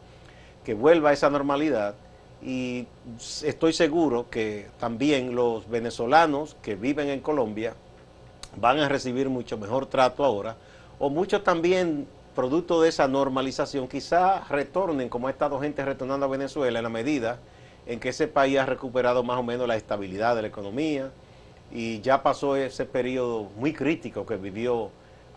que 0.64 0.74
vuelva 0.74 1.10
a 1.10 1.14
esa 1.14 1.30
normalidad 1.30 1.96
y 2.44 2.88
estoy 3.44 3.74
seguro 3.74 4.30
que 4.30 4.68
también 4.80 5.36
los 5.36 5.70
venezolanos 5.70 6.58
que 6.62 6.76
viven 6.76 7.10
en 7.10 7.20
Colombia 7.20 7.76
van 8.56 8.80
a 8.80 8.90
recibir 8.90 9.30
mucho 9.30 9.58
mejor 9.58 9.86
trato 9.86 10.26
ahora, 10.26 10.58
o 11.00 11.10
muchos 11.10 11.44
también, 11.44 12.08
producto 12.36 12.82
de 12.82 12.90
esa 12.90 13.08
normalización, 13.08 13.88
quizá 13.88 14.44
retornen, 14.50 15.10
como 15.10 15.28
ha 15.28 15.32
estado 15.32 15.60
gente 15.60 15.84
retornando 15.86 16.26
a 16.26 16.30
Venezuela, 16.30 16.80
en 16.80 16.84
la 16.84 16.90
medida 16.90 17.40
en 17.86 18.00
que 18.00 18.10
ese 18.10 18.28
país 18.28 18.58
ha 18.60 18.66
recuperado 18.66 19.24
más 19.24 19.38
o 19.38 19.44
menos 19.44 19.68
la 19.68 19.76
estabilidad 19.76 20.36
de 20.36 20.44
la 20.44 20.48
economía 20.48 21.12
y 21.72 22.02
ya 22.02 22.22
pasó 22.22 22.56
ese 22.56 22.86
periodo 22.86 23.50
muy 23.56 23.74
crítico 23.74 24.26
que 24.26 24.38
vivió 24.38 24.92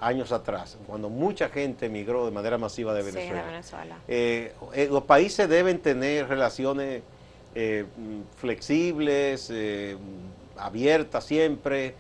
años 0.05 0.33
atrás, 0.33 0.77
cuando 0.87 1.09
mucha 1.09 1.49
gente 1.49 1.87
emigró 1.87 2.27
de 2.27 2.31
manera 2.31 2.59
masiva 2.59 2.93
de 2.93 3.03
Venezuela. 3.03 3.63
Eh, 4.07 4.53
eh, 4.75 4.89
los 4.91 5.05
países 5.05 5.49
deben 5.49 5.79
tener 5.79 6.29
relaciones 6.29 7.03
eh, 7.55 7.87
flexibles, 8.37 9.53
abiertas 10.57 11.25
siempre, 11.25 11.95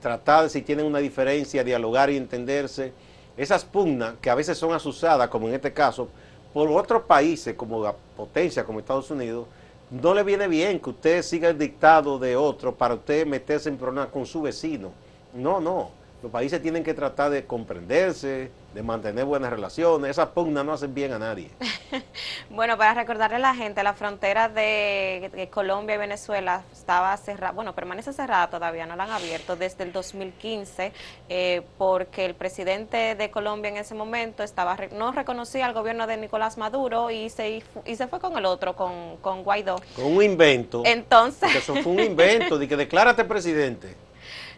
tratar 0.00 0.48
si 0.48 0.62
tienen 0.62 0.86
una 0.86 1.00
diferencia, 1.00 1.62
dialogar 1.62 2.10
y 2.10 2.16
entenderse. 2.16 2.92
Esas 3.36 3.64
pugnas 3.64 4.14
que 4.20 4.30
a 4.30 4.34
veces 4.34 4.56
son 4.56 4.72
asusadas, 4.72 5.28
como 5.28 5.48
en 5.48 5.54
este 5.54 5.72
caso, 5.72 6.08
por 6.52 6.70
otros 6.70 7.02
países 7.02 7.54
como 7.54 7.82
la 7.82 7.94
potencia, 8.16 8.64
como 8.64 8.80
Estados 8.80 9.10
Unidos, 9.10 9.46
no 9.90 10.14
le 10.14 10.22
viene 10.22 10.48
bien 10.48 10.80
que 10.80 10.90
usted 10.90 11.22
siga 11.22 11.48
el 11.48 11.58
dictado 11.58 12.18
de 12.18 12.36
otro 12.36 12.74
para 12.74 12.94
usted 12.94 13.26
meterse 13.26 13.68
en 13.68 13.76
problemas 13.76 14.10
con 14.10 14.24
su 14.24 14.42
vecino. 14.42 14.92
No, 15.34 15.60
no. 15.60 15.99
Los 16.22 16.30
países 16.30 16.60
tienen 16.60 16.84
que 16.84 16.92
tratar 16.92 17.30
de 17.30 17.46
comprenderse, 17.46 18.50
de 18.74 18.82
mantener 18.82 19.24
buenas 19.24 19.50
relaciones. 19.50 20.10
Esas 20.10 20.28
pugnas 20.28 20.66
no 20.66 20.74
hacen 20.74 20.92
bien 20.92 21.12
a 21.12 21.18
nadie. 21.18 21.50
bueno, 22.50 22.76
para 22.76 22.92
recordarle 22.92 23.36
a 23.36 23.40
la 23.40 23.54
gente, 23.54 23.82
la 23.82 23.94
frontera 23.94 24.50
de, 24.50 25.48
Colombia 25.50 25.94
y 25.94 25.98
Venezuela 25.98 26.62
estaba 26.72 27.16
cerrada, 27.16 27.52
bueno, 27.52 27.74
permanece 27.74 28.12
cerrada 28.12 28.50
todavía, 28.50 28.84
no 28.84 28.96
la 28.96 29.04
han 29.04 29.10
abierto 29.12 29.56
desde 29.56 29.84
el 29.84 29.92
2015, 29.92 30.92
eh, 31.30 31.62
porque 31.78 32.26
el 32.26 32.34
presidente 32.34 33.14
de 33.14 33.30
Colombia 33.30 33.70
en 33.70 33.78
ese 33.78 33.94
momento 33.94 34.42
estaba 34.42 34.76
no 34.92 35.12
reconocía 35.12 35.64
al 35.64 35.72
gobierno 35.72 36.06
de 36.06 36.18
Nicolás 36.18 36.58
Maduro 36.58 37.10
y 37.10 37.30
se, 37.30 37.62
y 37.86 37.96
se 37.96 38.06
fue 38.08 38.20
con 38.20 38.36
el 38.36 38.44
otro, 38.44 38.76
con, 38.76 39.16
con 39.22 39.42
Guaidó. 39.42 39.76
Con 39.96 40.16
un 40.16 40.22
invento. 40.22 40.82
Entonces. 40.84 41.54
eso 41.54 41.74
fue 41.76 41.92
un 41.92 42.00
invento, 42.00 42.58
de 42.58 42.68
que 42.68 42.76
declárate 42.76 43.24
presidente. 43.24 44.09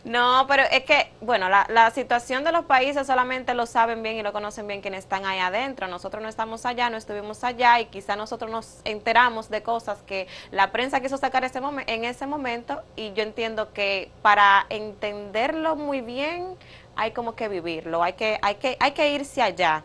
No, 0.04 0.46
pero 0.48 0.64
es 0.64 0.82
que, 0.82 1.12
bueno, 1.20 1.48
la, 1.48 1.64
la, 1.68 1.92
situación 1.92 2.42
de 2.42 2.50
los 2.50 2.64
países 2.64 3.06
solamente 3.06 3.54
lo 3.54 3.66
saben 3.66 4.02
bien 4.02 4.16
y 4.16 4.22
lo 4.22 4.32
conocen 4.32 4.66
bien 4.66 4.80
quienes 4.80 5.04
están 5.04 5.24
ahí 5.24 5.38
adentro. 5.38 5.86
Nosotros 5.86 6.20
no 6.20 6.28
estamos 6.28 6.66
allá, 6.66 6.90
no 6.90 6.96
estuvimos 6.96 7.44
allá 7.44 7.78
y 7.78 7.86
quizá 7.86 8.16
nosotros 8.16 8.50
nos 8.50 8.80
enteramos 8.84 9.48
de 9.48 9.62
cosas 9.62 10.02
que 10.02 10.26
la 10.50 10.72
prensa 10.72 11.00
quiso 11.00 11.18
sacar 11.18 11.44
ese 11.44 11.60
en 11.86 12.04
ese 12.04 12.26
momento 12.26 12.82
y 12.96 13.12
yo 13.12 13.22
entiendo 13.22 13.72
que 13.72 14.10
para 14.22 14.66
entenderlo 14.70 15.76
muy 15.76 16.00
bien 16.00 16.56
hay 16.96 17.12
como 17.12 17.34
que 17.34 17.48
vivirlo, 17.48 18.02
hay 18.02 18.14
que, 18.14 18.38
hay 18.42 18.56
que, 18.56 18.76
hay 18.80 18.92
que 18.92 19.10
irse 19.12 19.40
allá. 19.40 19.84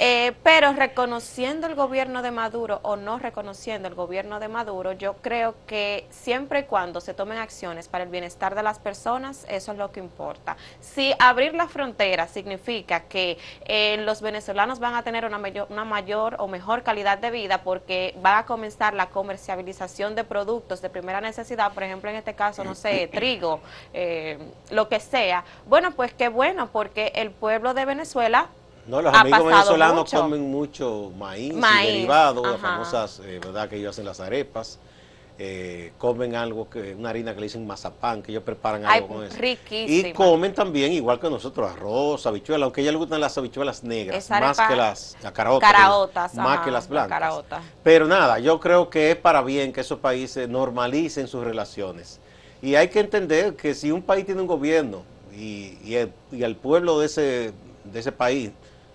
Eh, 0.00 0.32
pero 0.42 0.72
reconociendo 0.72 1.68
el 1.68 1.76
gobierno 1.76 2.22
de 2.22 2.32
Maduro 2.32 2.80
o 2.82 2.96
no 2.96 3.18
reconociendo 3.18 3.86
el 3.86 3.94
gobierno 3.94 4.40
de 4.40 4.48
Maduro, 4.48 4.92
yo 4.92 5.14
creo 5.14 5.54
que 5.66 6.06
siempre 6.10 6.60
y 6.60 6.62
cuando 6.64 7.00
se 7.00 7.14
tomen 7.14 7.38
acciones 7.38 7.86
para 7.86 8.02
el 8.02 8.10
bienestar 8.10 8.56
de 8.56 8.64
las 8.64 8.80
personas, 8.80 9.46
eso 9.48 9.72
es 9.72 9.78
lo 9.78 9.92
que 9.92 10.00
importa. 10.00 10.56
Si 10.80 11.14
abrir 11.20 11.54
la 11.54 11.68
frontera 11.68 12.26
significa 12.26 13.00
que 13.04 13.38
eh, 13.66 13.96
los 13.98 14.20
venezolanos 14.20 14.80
van 14.80 14.94
a 14.94 15.02
tener 15.04 15.24
una 15.24 15.38
mayor, 15.38 15.68
una 15.70 15.84
mayor 15.84 16.36
o 16.40 16.48
mejor 16.48 16.82
calidad 16.82 17.18
de 17.18 17.30
vida 17.30 17.62
porque 17.62 18.16
va 18.24 18.38
a 18.38 18.46
comenzar 18.46 18.94
la 18.94 19.10
comercialización 19.10 20.16
de 20.16 20.24
productos 20.24 20.82
de 20.82 20.90
primera 20.90 21.20
necesidad, 21.20 21.72
por 21.72 21.84
ejemplo 21.84 22.10
en 22.10 22.16
este 22.16 22.34
caso, 22.34 22.64
no 22.64 22.74
sé, 22.74 23.08
trigo, 23.12 23.60
eh, 23.92 24.38
lo 24.70 24.88
que 24.88 24.98
sea, 24.98 25.44
bueno, 25.66 25.92
pues 25.92 26.12
qué 26.12 26.28
bueno, 26.28 26.70
porque 26.72 27.12
el 27.14 27.30
pueblo 27.30 27.74
de 27.74 27.84
Venezuela 27.84 28.48
no, 28.86 29.00
los 29.02 29.14
amigos 29.14 29.44
venezolanos 29.44 30.10
comen 30.10 30.50
mucho 30.50 31.12
maíz, 31.16 31.54
y 31.54 31.86
derivados, 31.86 32.46
las 32.46 32.60
famosas, 32.60 33.20
eh, 33.24 33.40
¿verdad? 33.42 33.68
Que 33.68 33.76
ellos 33.76 33.90
hacen 33.90 34.04
las 34.04 34.20
arepas. 34.20 34.78
Eh, 35.36 35.92
comen 35.98 36.36
algo 36.36 36.70
que 36.70 36.94
una 36.94 37.10
harina 37.10 37.34
que 37.34 37.40
le 37.40 37.46
dicen 37.46 37.66
mazapán, 37.66 38.22
que 38.22 38.30
ellos 38.30 38.44
preparan 38.44 38.84
algo 38.86 39.08
con 39.08 39.24
eso. 39.24 39.36
Y 39.68 40.12
comen 40.12 40.54
también, 40.54 40.92
igual 40.92 41.18
que 41.18 41.28
nosotros, 41.28 41.72
arroz, 41.72 42.24
habichuelas, 42.26 42.64
aunque 42.64 42.80
a 42.80 42.82
ellos 42.82 42.92
les 42.92 43.00
gustan 43.00 43.20
las 43.20 43.36
habichuelas 43.36 43.82
negras, 43.82 44.30
más 44.30 44.60
que 44.60 44.76
las, 44.76 45.16
caraotas, 45.32 46.34
más 46.36 46.60
que 46.60 46.70
las 46.70 46.88
blancas. 46.88 47.42
Pero 47.82 48.06
nada, 48.06 48.38
yo 48.38 48.60
creo 48.60 48.88
que 48.88 49.10
es 49.10 49.16
para 49.16 49.42
bien 49.42 49.72
que 49.72 49.80
esos 49.80 49.98
países 49.98 50.48
normalicen 50.48 51.26
sus 51.26 51.42
relaciones. 51.42 52.20
Y 52.62 52.76
hay 52.76 52.88
que 52.88 53.00
entender 53.00 53.56
que 53.56 53.74
si 53.74 53.90
un 53.90 54.02
país 54.02 54.24
tiene 54.24 54.40
un 54.40 54.46
gobierno 54.46 55.02
y, 55.36 55.78
y, 55.84 55.96
el, 55.96 56.12
y 56.30 56.44
el 56.44 56.54
pueblo 56.54 57.00
de 57.00 57.06
ese, 57.06 57.52
de 57.84 58.00
ese 58.00 58.12
país 58.12 58.52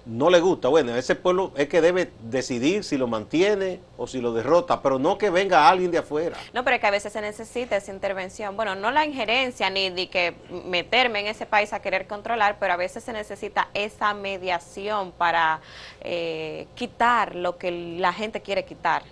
no 0.09 0.31
le 0.31 0.39
gusta, 0.39 0.69
bueno, 0.69 0.95
ese 0.95 1.13
pueblo 1.13 1.51
es 1.55 1.69
que 1.69 1.81
debe 1.81 2.11
decidir 2.23 2.83
si 2.83 2.97
lo 2.97 3.05
mantiene 3.05 3.79
o 3.95 4.07
si 4.07 4.19
lo 4.19 4.33
derrota, 4.33 4.81
pero 4.81 4.97
no 4.97 5.19
que 5.19 5.29
venga 5.29 5.69
alguien 5.69 5.91
de 5.91 5.99
afuera. 5.99 6.35
No, 6.51 6.63
pero 6.63 6.75
es 6.75 6.81
que 6.81 6.87
a 6.87 6.91
veces 6.91 7.13
se 7.13 7.21
necesita 7.21 7.77
esa 7.77 7.91
intervención. 7.93 8.55
Bueno, 8.55 8.73
no 8.73 8.89
la 8.89 9.05
injerencia 9.05 9.69
ni 9.69 9.91
de 9.91 10.09
que 10.09 10.33
meterme 10.65 11.19
en 11.19 11.27
ese 11.27 11.45
país 11.45 11.73
a 11.73 11.81
querer 11.81 12.07
controlar, 12.07 12.57
pero 12.59 12.73
a 12.73 12.77
veces 12.77 13.03
se 13.03 13.13
necesita 13.13 13.69
esa 13.75 14.15
mediación 14.15 15.11
para 15.11 15.61
eh, 16.01 16.65
quitar 16.73 17.35
lo 17.35 17.59
que 17.59 17.69
la 17.99 18.11
gente 18.11 18.41
quiere 18.41 18.65
quitar. 18.65 19.03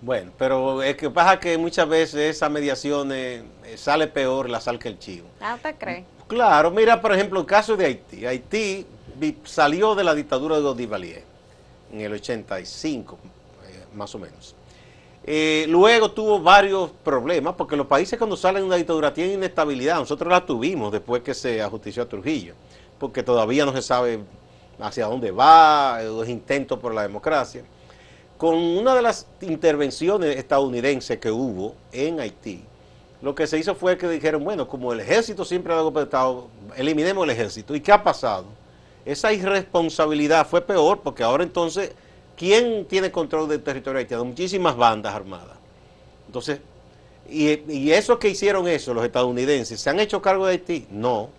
Bueno, 0.00 0.32
pero 0.38 0.82
es 0.82 0.96
que 0.96 1.10
pasa 1.10 1.38
que 1.38 1.58
muchas 1.58 1.86
veces 1.86 2.36
esa 2.36 2.48
mediación 2.48 3.10
eh, 3.12 3.42
sale 3.76 4.06
peor 4.06 4.48
la 4.48 4.62
sal 4.62 4.78
que 4.78 4.88
el 4.88 4.98
chivo. 4.98 5.28
Ah, 5.38 5.54
¿usted 5.56 5.74
cree? 5.78 6.04
Claro, 6.26 6.70
mira, 6.70 6.98
por 7.00 7.12
ejemplo, 7.12 7.40
el 7.40 7.46
caso 7.46 7.76
de 7.76 7.84
Haití. 7.84 8.24
Haití 8.24 8.86
salió 9.44 9.94
de 9.94 10.04
la 10.04 10.14
dictadura 10.14 10.56
de 10.56 10.62
Godivalier 10.62 11.22
en 11.92 12.00
el 12.00 12.12
85, 12.12 13.18
eh, 13.66 13.84
más 13.94 14.14
o 14.14 14.18
menos. 14.18 14.54
Eh, 15.24 15.66
luego 15.68 16.10
tuvo 16.12 16.40
varios 16.40 16.90
problemas, 17.04 17.54
porque 17.54 17.76
los 17.76 17.86
países 17.86 18.18
cuando 18.18 18.36
salen 18.36 18.62
de 18.62 18.66
una 18.66 18.76
dictadura 18.76 19.12
tienen 19.12 19.34
inestabilidad. 19.34 19.98
Nosotros 19.98 20.30
la 20.30 20.44
tuvimos 20.44 20.92
después 20.92 21.22
que 21.22 21.34
se 21.34 21.60
ajustició 21.60 22.02
a 22.02 22.08
Trujillo, 22.08 22.54
porque 22.98 23.22
todavía 23.22 23.66
no 23.66 23.72
se 23.72 23.82
sabe 23.82 24.20
hacia 24.80 25.06
dónde 25.06 25.30
va, 25.30 26.00
los 26.02 26.28
intentos 26.28 26.78
por 26.78 26.94
la 26.94 27.02
democracia. 27.02 27.62
Con 28.38 28.54
una 28.54 28.94
de 28.94 29.02
las 29.02 29.26
intervenciones 29.42 30.36
estadounidenses 30.36 31.18
que 31.18 31.30
hubo 31.30 31.74
en 31.92 32.20
Haití, 32.20 32.64
lo 33.20 33.34
que 33.34 33.46
se 33.46 33.58
hizo 33.58 33.74
fue 33.74 33.98
que 33.98 34.08
dijeron, 34.08 34.42
bueno, 34.42 34.66
como 34.66 34.94
el 34.94 35.00
ejército 35.00 35.44
siempre 35.44 35.74
ha 35.74 35.76
dado 35.76 36.48
eliminemos 36.76 37.24
el 37.24 37.30
ejército. 37.30 37.74
¿Y 37.74 37.80
qué 37.80 37.92
ha 37.92 38.02
pasado? 38.02 38.46
Esa 39.10 39.32
irresponsabilidad 39.32 40.46
fue 40.46 40.60
peor 40.60 41.00
porque 41.00 41.22
ahora 41.22 41.42
entonces, 41.42 41.92
¿quién 42.36 42.86
tiene 42.86 43.10
control 43.10 43.48
del 43.48 43.62
territorio 43.62 43.98
haitiano? 43.98 44.24
Muchísimas 44.24 44.76
bandas 44.76 45.14
armadas. 45.14 45.56
Entonces, 46.26 46.60
y, 47.28 47.90
eso 47.90 48.18
que 48.18 48.28
hicieron 48.28 48.66
eso, 48.68 48.94
los 48.94 49.04
estadounidenses, 49.04 49.80
¿se 49.80 49.90
han 49.90 50.00
hecho 50.00 50.20
cargo 50.20 50.46
de 50.46 50.52
Haití? 50.52 50.86
No, 50.90 51.30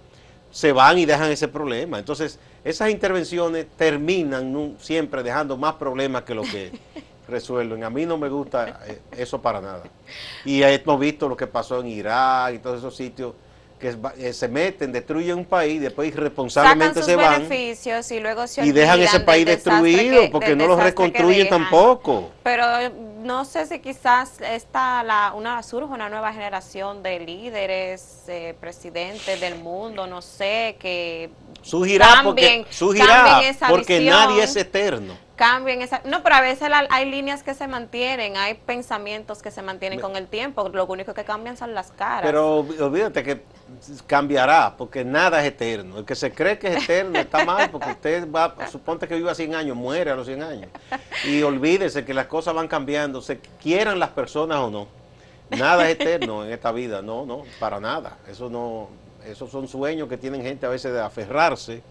se 0.52 0.72
van 0.72 0.98
y 0.98 1.06
dejan 1.06 1.32
ese 1.32 1.48
problema. 1.48 2.00
Entonces, 2.00 2.40
esas 2.64 2.90
intervenciones 2.90 3.68
terminan 3.78 4.76
siempre 4.80 5.24
dejando 5.24 5.58
más 5.58 5.76
problemas 5.76 6.24
que 6.24 6.36
lo 6.36 6.44
que 6.44 6.72
resuelven. 7.28 7.84
A 7.84 7.90
mí 7.90 8.06
no 8.06 8.18
me 8.18 8.30
gusta 8.30 8.82
eh, 8.88 9.02
eso 9.18 9.42
para 9.42 9.62
nada. 9.62 9.84
Y 10.46 10.62
hemos 10.62 11.00
visto 11.00 11.28
lo 11.28 11.36
que 11.36 11.48
pasó 11.48 11.80
en 11.80 11.88
Irak 11.88 12.56
y 12.56 12.60
todos 12.60 12.80
esos 12.80 12.96
sitios 12.96 13.34
que 13.82 13.98
eh, 14.20 14.32
se 14.32 14.48
meten, 14.48 14.92
destruyen 14.92 15.40
un 15.40 15.46
país, 15.46 15.82
después 15.82 16.08
irresponsablemente 16.10 17.02
se 17.02 17.16
van 17.16 17.42
beneficios 17.42 18.12
y 18.12 18.20
luego 18.20 18.46
se 18.46 18.64
y 18.64 18.72
dejan 18.72 19.02
ese 19.02 19.20
país 19.20 19.46
destruido 19.46 20.30
porque 20.32 20.56
no 20.56 20.68
lo 20.68 20.78
reconstruyen 20.78 21.50
tampoco. 21.50 22.30
Pero 22.44 22.64
no 23.24 23.44
sé 23.44 23.66
si 23.66 23.80
quizás 23.80 24.40
está 24.42 25.04
la, 25.04 25.34
una 25.36 25.62
surge 25.64 25.92
una 25.92 26.10
nueva 26.10 26.32
generación 26.32 27.02
de 27.02 27.20
líderes, 27.20 28.24
eh, 28.28 28.56
presidentes 28.60 29.42
del 29.42 29.56
mundo, 29.56 30.06
no 30.06 30.22
sé, 30.22 30.78
que 30.80 31.32
surgirá 31.64 32.22
porque, 32.24 32.66
surgirá 32.70 33.42
porque 33.68 34.00
nadie 34.02 34.44
es 34.44 34.56
eterno 34.56 35.18
cambien 35.42 35.82
esa... 35.82 36.02
No, 36.06 36.22
pero 36.22 36.36
a 36.36 36.42
veces 36.42 36.70
hay 36.92 37.10
líneas 37.10 37.42
que 37.42 37.56
se 37.56 37.66
mantienen, 37.66 38.38
hay 38.38 38.54
pensamientos 38.54 39.42
que 39.42 39.50
se 39.50 39.64
mantienen 39.64 40.00
con 40.00 40.16
el 40.16 40.28
tiempo, 40.28 40.70
lo 40.70 40.86
único 40.86 41.16
que 41.16 41.24
cambian 41.24 41.58
son 41.58 41.74
las 41.74 41.92
caras. 41.92 42.22
Pero 42.22 42.58
olvídate 42.60 43.24
que 43.24 43.42
cambiará, 44.06 44.76
porque 44.78 45.04
nada 45.04 45.42
es 45.42 45.48
eterno. 45.48 45.98
El 45.98 46.06
que 46.06 46.14
se 46.14 46.32
cree 46.32 46.60
que 46.60 46.68
es 46.68 46.84
eterno 46.84 47.18
está 47.18 47.44
mal, 47.44 47.72
porque 47.72 47.90
usted 47.90 48.30
va, 48.32 48.56
suponte 48.72 49.08
que 49.08 49.16
viva 49.16 49.34
100 49.34 49.56
años, 49.56 49.76
muere 49.76 50.12
a 50.12 50.16
los 50.16 50.28
100 50.28 50.44
años. 50.44 50.70
Y 51.26 51.42
olvídese 51.42 52.06
que 52.06 52.14
las 52.14 52.28
cosas 52.28 52.54
van 52.54 52.68
cambiando, 52.68 53.20
se 53.20 53.40
quieran 53.40 53.98
las 53.98 54.10
personas 54.10 54.60
o 54.60 54.70
no. 54.70 54.88
Nada 55.50 55.90
es 55.90 56.00
eterno 56.00 56.46
en 56.46 56.52
esta 56.52 56.72
vida, 56.72 57.02
no, 57.02 57.26
no, 57.26 57.46
para 57.60 57.80
nada. 57.80 58.20
Eso 58.30 58.48
no, 58.48 58.90
esos 59.26 59.50
son 59.50 59.68
sueños 59.68 60.08
que 60.08 60.18
tienen 60.18 60.44
gente 60.44 60.68
a 60.68 60.70
veces 60.70 60.94
de 60.94 61.02
aferrarse 61.02 61.82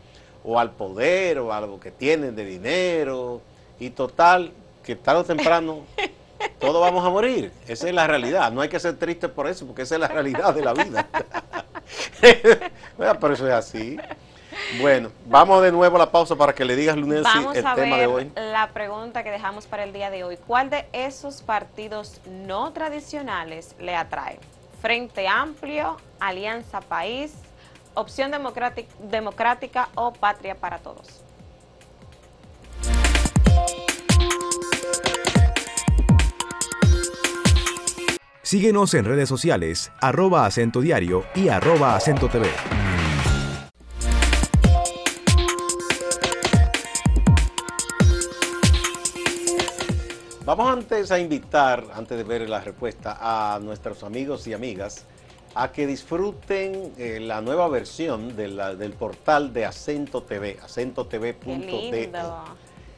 o 0.44 0.58
al 0.58 0.70
poder 0.72 1.38
o 1.38 1.52
algo 1.52 1.78
que 1.80 1.90
tienen 1.90 2.34
de 2.34 2.44
dinero 2.44 3.40
y 3.78 3.90
total 3.90 4.52
que 4.82 4.96
tarde 4.96 5.20
o 5.20 5.24
temprano 5.24 5.80
todos 6.58 6.80
vamos 6.80 7.04
a 7.04 7.10
morir. 7.10 7.52
Esa 7.66 7.88
es 7.88 7.94
la 7.94 8.06
realidad. 8.06 8.50
No 8.52 8.60
hay 8.60 8.68
que 8.68 8.80
ser 8.80 8.98
triste 8.98 9.28
por 9.28 9.46
eso 9.46 9.66
porque 9.66 9.82
esa 9.82 9.96
es 9.96 10.00
la 10.00 10.08
realidad 10.08 10.54
de 10.54 10.64
la 10.64 10.72
vida. 10.72 11.06
pero 13.20 13.34
eso 13.34 13.46
es 13.46 13.54
así. 13.54 13.98
Bueno, 14.80 15.10
vamos 15.26 15.62
de 15.62 15.72
nuevo 15.72 15.96
a 15.96 15.98
la 15.98 16.10
pausa 16.10 16.36
para 16.36 16.54
que 16.54 16.64
le 16.64 16.76
digas, 16.76 16.96
Lunes, 16.96 17.24
el 17.54 17.64
tema 17.74 17.96
de 17.96 18.06
hoy. 18.06 18.32
La 18.36 18.68
pregunta 18.68 19.24
que 19.24 19.30
dejamos 19.30 19.66
para 19.66 19.84
el 19.84 19.92
día 19.92 20.10
de 20.10 20.22
hoy. 20.24 20.36
¿Cuál 20.36 20.70
de 20.70 20.86
esos 20.92 21.42
partidos 21.42 22.20
no 22.26 22.72
tradicionales 22.72 23.74
le 23.78 23.96
atrae? 23.96 24.38
Frente 24.80 25.28
Amplio, 25.28 25.96
Alianza 26.20 26.80
País, 26.80 27.32
Opción 27.94 28.30
democrática, 28.30 29.88
o 29.96 30.12
Patria 30.12 30.54
para 30.54 30.78
Todos. 30.78 31.22
Síguenos 38.42 38.94
en 38.94 39.04
redes 39.04 39.28
sociales, 39.28 39.92
arroba 40.00 40.46
acento 40.46 40.80
diario 40.80 41.24
y 41.34 41.48
arroba 41.48 41.94
acento 41.94 42.28
TV. 42.28 42.48
Vamos 50.44 50.68
antes 50.68 51.12
a 51.12 51.18
invitar, 51.20 51.84
antes 51.94 52.18
de 52.18 52.24
ver 52.24 52.48
la 52.48 52.60
respuesta, 52.60 53.18
a 53.20 53.60
nuestros 53.60 54.02
amigos 54.02 54.46
y 54.48 54.52
amigas 54.52 55.06
a 55.54 55.72
que 55.72 55.86
disfruten 55.86 56.92
eh, 56.96 57.18
la 57.20 57.40
nueva 57.40 57.68
versión 57.68 58.36
del 58.36 58.92
portal 58.98 59.52
de 59.52 59.64
Acento 59.66 60.22
TV, 60.22 60.58
acentotv.de. 60.62 62.10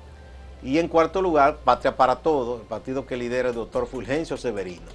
Y 0.63 0.79
en 0.79 0.87
cuarto 0.87 1.21
lugar, 1.21 1.57
Patria 1.57 1.97
para 1.97 2.17
Todos, 2.17 2.61
el 2.61 2.67
partido 2.67 3.05
que 3.05 3.17
lidera 3.17 3.49
el 3.49 3.55
doctor 3.55 3.85
Fulgencio 3.85 4.37
Severino. 4.37 4.87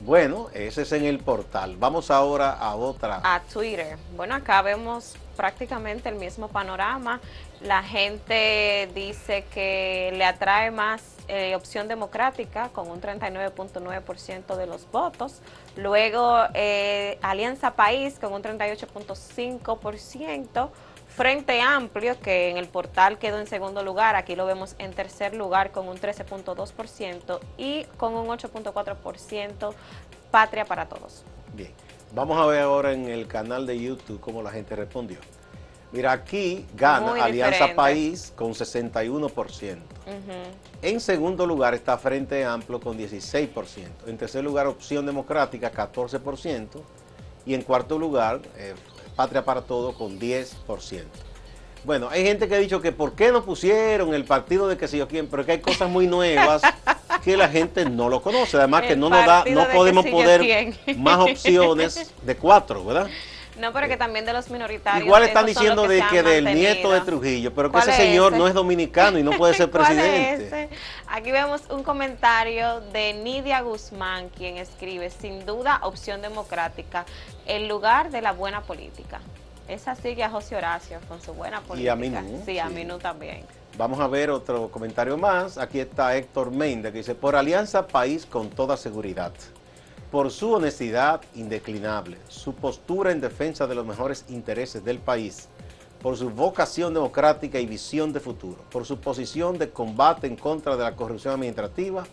Bueno, 0.00 0.48
ese 0.52 0.82
es 0.82 0.92
en 0.92 1.04
el 1.04 1.20
portal. 1.20 1.76
Vamos 1.78 2.10
ahora 2.10 2.52
a 2.52 2.74
otra. 2.74 3.22
A 3.24 3.40
Twitter. 3.40 3.96
Bueno, 4.14 4.34
acá 4.34 4.60
vemos 4.60 5.14
prácticamente 5.36 6.10
el 6.10 6.16
mismo 6.16 6.48
panorama. 6.48 7.20
La 7.62 7.82
gente 7.82 8.90
dice 8.94 9.46
que 9.52 10.12
le 10.14 10.24
atrae 10.24 10.70
más 10.70 11.02
eh, 11.28 11.56
opción 11.56 11.88
democrática 11.88 12.68
con 12.68 12.90
un 12.90 13.00
39.9% 13.00 14.56
de 14.56 14.66
los 14.66 14.90
votos. 14.90 15.40
Luego 15.74 16.36
eh, 16.54 17.18
Alianza 17.22 17.74
País 17.74 18.18
con 18.20 18.34
un 18.34 18.42
38.5%. 18.42 20.68
Frente 21.16 21.62
Amplio, 21.62 22.20
que 22.20 22.50
en 22.50 22.58
el 22.58 22.68
portal 22.68 23.16
quedó 23.16 23.38
en 23.38 23.46
segundo 23.46 23.82
lugar, 23.82 24.16
aquí 24.16 24.36
lo 24.36 24.44
vemos 24.44 24.76
en 24.78 24.92
tercer 24.92 25.34
lugar 25.34 25.72
con 25.72 25.88
un 25.88 25.96
13.2% 25.96 27.40
y 27.56 27.84
con 27.96 28.12
un 28.12 28.26
8.4% 28.26 29.72
Patria 30.30 30.66
para 30.66 30.90
Todos. 30.90 31.24
Bien, 31.54 31.72
vamos 32.14 32.38
a 32.38 32.44
ver 32.44 32.60
ahora 32.60 32.92
en 32.92 33.08
el 33.08 33.26
canal 33.26 33.66
de 33.66 33.80
YouTube 33.80 34.20
cómo 34.20 34.42
la 34.42 34.50
gente 34.50 34.76
respondió. 34.76 35.16
Mira, 35.90 36.12
aquí 36.12 36.66
gana 36.74 37.24
Alianza 37.24 37.74
País 37.74 38.34
con 38.36 38.52
61%. 38.52 39.78
En 40.82 41.00
segundo 41.00 41.46
lugar 41.46 41.72
está 41.72 41.96
Frente 41.96 42.44
Amplio 42.44 42.78
con 42.78 42.98
16%. 42.98 43.48
En 44.06 44.18
tercer 44.18 44.44
lugar, 44.44 44.66
Opción 44.66 45.06
Democrática, 45.06 45.72
14%. 45.72 46.82
Y 47.46 47.54
en 47.54 47.62
cuarto 47.62 47.98
lugar, 47.98 48.42
eh, 48.56 48.74
Patria 49.16 49.44
para 49.44 49.62
Todo 49.62 49.94
con 49.94 50.20
10%. 50.20 51.04
Bueno, 51.84 52.08
hay 52.10 52.24
gente 52.24 52.48
que 52.48 52.54
ha 52.54 52.58
dicho 52.58 52.80
que 52.80 52.92
por 52.92 53.12
qué 53.12 53.30
no 53.30 53.44
pusieron 53.44 54.12
el 54.12 54.24
partido 54.24 54.66
de 54.68 54.76
que 54.76 54.88
sé 54.88 54.98
yo 54.98 55.06
quién, 55.06 55.28
pero 55.28 55.46
que 55.46 55.52
hay 55.52 55.60
cosas 55.60 55.88
muy 55.88 56.06
nuevas 56.06 56.60
que 57.24 57.36
la 57.36 57.48
gente 57.48 57.84
no 57.84 58.08
lo 58.08 58.20
conoce. 58.20 58.56
Además 58.56 58.82
que 58.82 58.96
no 58.96 59.08
nos 59.08 59.24
da, 59.24 59.44
no 59.48 59.66
podemos 59.68 60.04
poner 60.06 60.74
más 60.96 61.18
opciones 61.20 62.12
de 62.22 62.36
cuatro, 62.36 62.84
¿verdad? 62.84 63.08
No, 63.58 63.72
pero 63.72 63.88
que 63.88 63.96
también 63.96 64.24
de 64.24 64.32
los 64.32 64.50
minoritarios. 64.50 65.06
Igual 65.06 65.24
están 65.24 65.46
diciendo 65.46 65.88
de 65.88 66.02
que 66.10 66.22
del 66.22 66.44
nieto 66.44 66.92
de 66.92 67.00
Trujillo, 67.00 67.54
pero 67.54 67.72
que 67.72 67.78
ese 67.78 67.92
señor 67.92 68.32
no 68.32 68.46
es 68.46 68.54
dominicano 68.54 69.18
y 69.18 69.22
no 69.22 69.32
puede 69.32 69.54
ser 69.54 69.70
presidente. 69.70 70.68
Aquí 71.08 71.32
vemos 71.32 71.62
un 71.70 71.82
comentario 71.82 72.80
de 72.92 73.14
Nidia 73.14 73.60
Guzmán, 73.62 74.28
quien 74.28 74.58
escribe, 74.58 75.10
sin 75.10 75.46
duda, 75.46 75.80
opción 75.82 76.20
democrática, 76.20 77.06
el 77.46 77.68
lugar 77.68 78.10
de 78.10 78.20
la 78.20 78.32
buena 78.32 78.62
política. 78.62 79.20
Esa 79.68 79.96
sigue 79.96 80.22
a 80.22 80.30
José 80.30 80.56
Horacio 80.56 81.00
con 81.08 81.20
su 81.20 81.32
buena 81.32 81.60
política. 81.60 81.86
Y 81.86 81.88
a 81.88 81.96
Minú. 81.96 82.42
Sí, 82.44 82.58
a 82.58 82.68
Minú 82.68 82.98
también. 82.98 83.44
Vamos 83.76 84.00
a 84.00 84.06
ver 84.06 84.30
otro 84.30 84.68
comentario 84.70 85.16
más. 85.16 85.58
Aquí 85.58 85.80
está 85.80 86.16
Héctor 86.16 86.50
Méndez 86.50 86.92
que 86.92 86.98
dice, 86.98 87.14
por 87.14 87.36
Alianza 87.36 87.86
País 87.86 88.24
con 88.24 88.48
toda 88.48 88.76
seguridad, 88.76 89.32
por 90.10 90.30
su 90.30 90.52
honestidad 90.52 91.20
indeclinable, 91.34 92.18
su 92.28 92.54
postura 92.54 93.10
en 93.10 93.20
defensa 93.20 93.66
de 93.66 93.74
los 93.74 93.84
mejores 93.84 94.24
intereses 94.28 94.84
del 94.84 94.98
país, 94.98 95.48
por 96.00 96.16
su 96.16 96.30
vocación 96.30 96.94
democrática 96.94 97.58
y 97.58 97.66
visión 97.66 98.12
de 98.12 98.20
futuro, 98.20 98.62
por 98.70 98.84
su 98.84 99.00
posición 99.00 99.58
de 99.58 99.70
combate 99.70 100.26
en 100.26 100.36
contra 100.36 100.76
de 100.76 100.84
la 100.84 100.94
corrupción 100.94 101.34
administrativa 101.34 102.04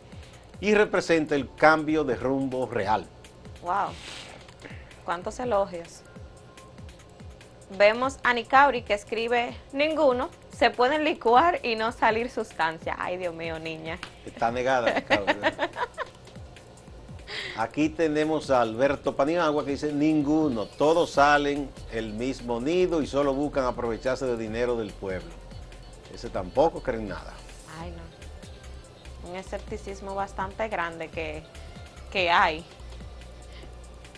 y 0.60 0.74
representa 0.74 1.36
el 1.36 1.54
cambio 1.56 2.04
de 2.04 2.16
rumbo 2.16 2.66
real. 2.66 3.06
Wow, 3.62 3.90
cuántos 5.06 5.40
elogios. 5.40 6.02
Vemos 7.78 8.18
a 8.24 8.34
Nicauri 8.34 8.84
que 8.84 8.94
escribe, 8.94 9.56
ninguno, 9.72 10.30
se 10.56 10.70
pueden 10.70 11.04
licuar 11.04 11.60
y 11.64 11.76
no 11.76 11.92
salir 11.92 12.30
sustancia. 12.30 12.96
Ay, 13.00 13.18
Dios 13.18 13.34
mío, 13.34 13.58
niña. 13.60 14.00
Está 14.26 14.52
negada, 14.52 14.94
Nicauri. 14.94 15.34
Aquí 17.56 17.90
tenemos 17.90 18.50
a 18.50 18.62
Alberto 18.62 19.16
Paniagua 19.16 19.64
que 19.64 19.72
dice, 19.72 19.94
ninguno, 19.94 20.66
todos 20.66 21.12
salen 21.12 21.70
el 21.92 22.14
mismo 22.14 22.60
nido 22.60 23.02
y 23.02 23.08
solo 23.08 23.34
buscan 23.34 23.66
aprovecharse 23.66 24.26
del 24.26 24.40
dinero 24.40 24.76
del 24.76 24.92
pueblo. 24.92 25.30
Ese 26.12 26.30
tampoco 26.30 26.82
creen 26.82 27.08
nada. 27.08 27.34
Ay, 27.80 27.92
no. 27.92 29.30
Un 29.30 29.36
escepticismo 29.36 30.16
bastante 30.16 30.68
grande 30.68 31.10
que, 31.10 31.44
que 32.12 32.32
hay. 32.32 32.66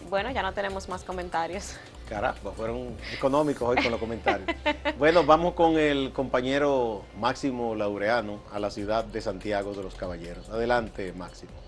Bueno, 0.09 0.31
ya 0.31 0.41
no 0.41 0.53
tenemos 0.53 0.87
más 0.87 1.03
comentarios. 1.03 1.75
Caramba, 2.07 2.51
fueron 2.51 2.95
económicos 3.11 3.67
hoy 3.67 3.81
con 3.81 3.91
los 3.91 3.99
comentarios. 3.99 4.47
Bueno, 4.97 5.25
vamos 5.25 5.55
con 5.55 5.77
el 5.77 6.13
compañero 6.13 7.03
Máximo 7.19 7.75
Laureano 7.75 8.39
a 8.53 8.59
la 8.59 8.69
ciudad 8.69 9.03
de 9.03 9.19
Santiago 9.19 9.73
de 9.73 9.83
los 9.83 9.95
Caballeros. 9.95 10.47
Adelante, 10.49 11.11
Máximo. 11.11 11.64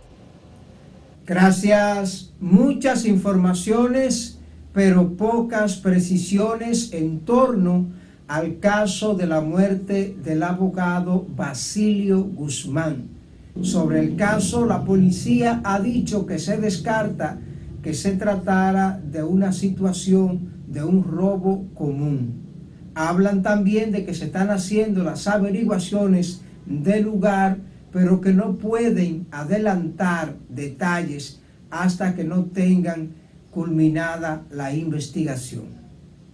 Gracias. 1.28 2.32
Muchas 2.40 3.06
informaciones, 3.06 4.40
pero 4.72 5.18
pocas 5.18 5.76
precisiones 5.76 6.94
en 6.94 7.20
torno 7.20 7.88
al 8.30 8.60
caso 8.60 9.14
de 9.14 9.28
la 9.28 9.42
muerte 9.42 10.16
del 10.24 10.42
abogado 10.42 11.28
Basilio 11.36 12.24
Guzmán. 12.24 13.10
Sobre 13.62 14.00
el 14.00 14.16
caso, 14.16 14.66
la 14.66 14.86
policía 14.86 15.60
ha 15.66 15.82
dicho 15.82 16.26
que 16.26 16.40
se 16.40 16.58
descarta 16.60 17.40
que 17.84 17.94
se 17.94 18.14
tratara 18.14 19.02
de 19.12 19.22
una 19.22 19.52
situación 19.52 20.54
de 20.68 20.82
un 20.82 21.04
robo 21.04 21.66
común. 21.74 22.36
Hablan 22.96 23.44
también 23.44 23.92
de 23.92 24.06
que 24.06 24.14
se 24.14 24.26
están 24.26 24.50
haciendo 24.50 25.04
las 25.04 25.28
averiguaciones 25.28 26.42
del 26.66 27.04
lugar, 27.04 27.58
pero 27.98 28.22
que 28.22 28.32
no 28.32 28.58
pueden 28.58 29.26
adelantar 29.32 30.36
detalles 30.50 31.42
hasta 31.72 32.16
que 32.16 32.24
no 32.24 32.44
tengan 32.44 33.10
culminada 33.50 34.44
la 34.52 34.72
investigación. 34.72 35.64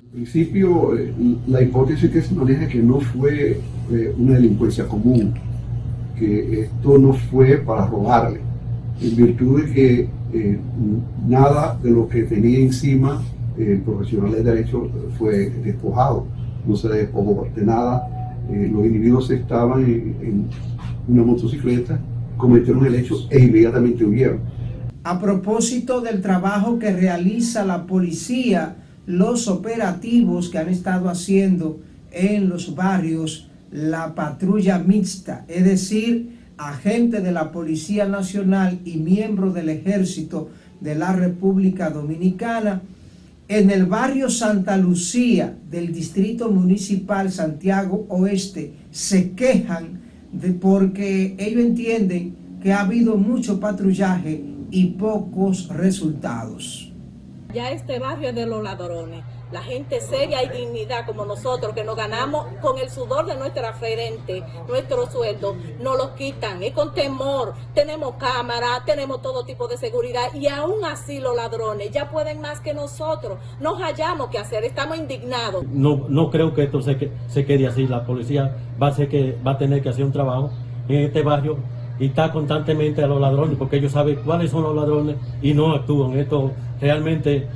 En 0.04 0.10
principio, 0.12 0.93
eh, 0.97 1.13
la 1.47 1.62
hipótesis 1.62 2.12
que 2.12 2.21
se 2.21 2.36
maneja 2.36 2.63
es 2.63 2.69
que 2.69 2.84
no 2.84 2.99
fue 2.99 3.62
eh, 3.91 4.13
una 4.17 4.34
delincuencia 4.34 4.86
común, 4.89 5.36
que 6.19 6.63
esto 6.63 6.97
no 6.97 7.13
fue 7.13 7.60
para 7.60 7.88
robarle, 7.88 8.41
en 9.02 9.15
virtud 9.15 9.63
de 9.63 9.73
que 9.73 10.10
eh, 10.34 10.60
nada 11.26 11.80
de 11.82 11.91
lo 11.91 12.10
que 12.10 12.23
tenía 12.23 12.60
encima 12.60 13.23
el 13.58 13.80
profesional 13.84 14.34
de 14.34 14.43
derecho 14.43 14.89
fue 15.17 15.49
despojado, 15.63 16.28
no 16.67 16.76
se 16.76 16.89
despojó 16.89 17.47
de 17.56 17.63
nada. 17.63 18.10
Los 18.49 18.86
individuos 18.86 19.32
estaban 19.32 19.86
en, 19.86 20.49
una 21.07 21.23
motocicleta, 21.23 21.99
cometieron 22.37 22.85
el 22.85 22.95
hecho 22.95 23.27
e 23.29 23.39
inmediatamente 23.39 24.05
huyeron. 24.05 24.39
A 25.03 25.19
propósito 25.19 26.01
del 26.01 26.21
trabajo 26.21 26.79
que 26.79 26.93
realiza 26.93 27.65
la 27.65 27.85
policía, 27.85 28.75
los 29.05 29.47
operativos 29.47 30.49
que 30.49 30.59
han 30.59 30.69
estado 30.69 31.09
haciendo 31.09 31.79
en 32.11 32.47
los 32.47 32.73
barrios, 32.75 33.49
la 33.71 34.15
patrulla 34.15 34.79
mixta, 34.79 35.45
es 35.47 35.65
decir, 35.65 36.37
agente 36.57 37.19
de 37.21 37.31
la 37.31 37.51
Policía 37.51 38.05
Nacional 38.07 38.79
y 38.85 38.97
miembro 38.97 39.51
del 39.51 39.69
Ejército 39.69 40.49
de 40.79 40.95
la 40.95 41.11
República 41.11 41.89
Dominicana, 41.89 42.81
en 43.47 43.71
el 43.71 43.85
barrio 43.85 44.29
Santa 44.29 44.77
Lucía 44.77 45.57
del 45.69 45.93
Distrito 45.93 46.49
Municipal 46.49 47.31
Santiago 47.31 48.05
Oeste 48.09 48.73
se 48.91 49.31
quejan 49.31 50.02
de 50.34 50.52
porque 50.54 51.36
ellos 51.38 51.62
entienden 51.62 52.36
que 52.62 52.74
ha 52.74 52.82
habido 52.82 53.15
mucho 53.17 53.60
patrullaje 53.60 54.43
y 54.72 54.86
pocos 54.88 55.67
resultados. 55.69 56.91
Ya 57.54 57.72
este 57.72 58.00
barrio 58.00 58.34
de 58.34 58.46
los 58.48 58.63
ladrones 58.63 59.24
la 59.53 59.61
gente 59.61 60.01
seria 60.01 60.43
y 60.43 60.49
dignidad 60.49 61.05
como 61.05 61.25
nosotros, 61.25 61.75
que 61.75 61.83
nos 61.83 61.95
ganamos 61.95 62.47
con 62.59 62.79
el 62.79 62.89
sudor 62.89 63.27
de 63.27 63.35
nuestra 63.35 63.73
frente, 63.73 64.43
nuestro 64.67 65.05
sueldo, 65.09 65.55
nos 65.79 65.95
lo 65.95 66.15
quitan, 66.15 66.63
es 66.63 66.71
con 66.71 66.93
temor. 66.95 67.53
Tenemos 67.75 68.15
cámara, 68.15 68.81
tenemos 68.83 69.21
todo 69.21 69.45
tipo 69.45 69.67
de 69.67 69.77
seguridad 69.77 70.33
y 70.33 70.47
aún 70.47 70.83
así 70.83 71.19
los 71.19 71.35
ladrones 71.35 71.91
ya 71.91 72.09
pueden 72.09 72.41
más 72.41 72.61
que 72.61 72.73
nosotros. 72.73 73.37
Nos 73.61 73.79
hallamos 73.79 74.29
que 74.29 74.39
hacer, 74.39 74.63
estamos 74.63 74.97
indignados. 74.97 75.63
No, 75.67 76.05
no 76.09 76.31
creo 76.31 76.55
que 76.55 76.63
esto 76.63 76.81
se, 76.81 77.11
se 77.27 77.45
quede 77.45 77.67
así. 77.67 77.85
La 77.87 78.07
policía 78.07 78.57
va 78.81 78.87
a, 78.87 78.93
va 79.45 79.51
a 79.51 79.57
tener 79.59 79.83
que 79.83 79.89
hacer 79.89 80.03
un 80.03 80.11
trabajo 80.11 80.49
en 80.89 81.03
este 81.03 81.21
barrio 81.21 81.57
y 81.99 82.07
está 82.07 82.31
constantemente 82.31 83.03
a 83.03 83.07
los 83.07 83.21
ladrones 83.21 83.55
porque 83.57 83.77
ellos 83.77 83.91
saben 83.91 84.19
cuáles 84.25 84.49
son 84.49 84.63
los 84.63 84.75
ladrones 84.75 85.17
y 85.43 85.53
no 85.53 85.73
actúan. 85.73 86.17
Esto 86.17 86.51
realmente 86.81 87.47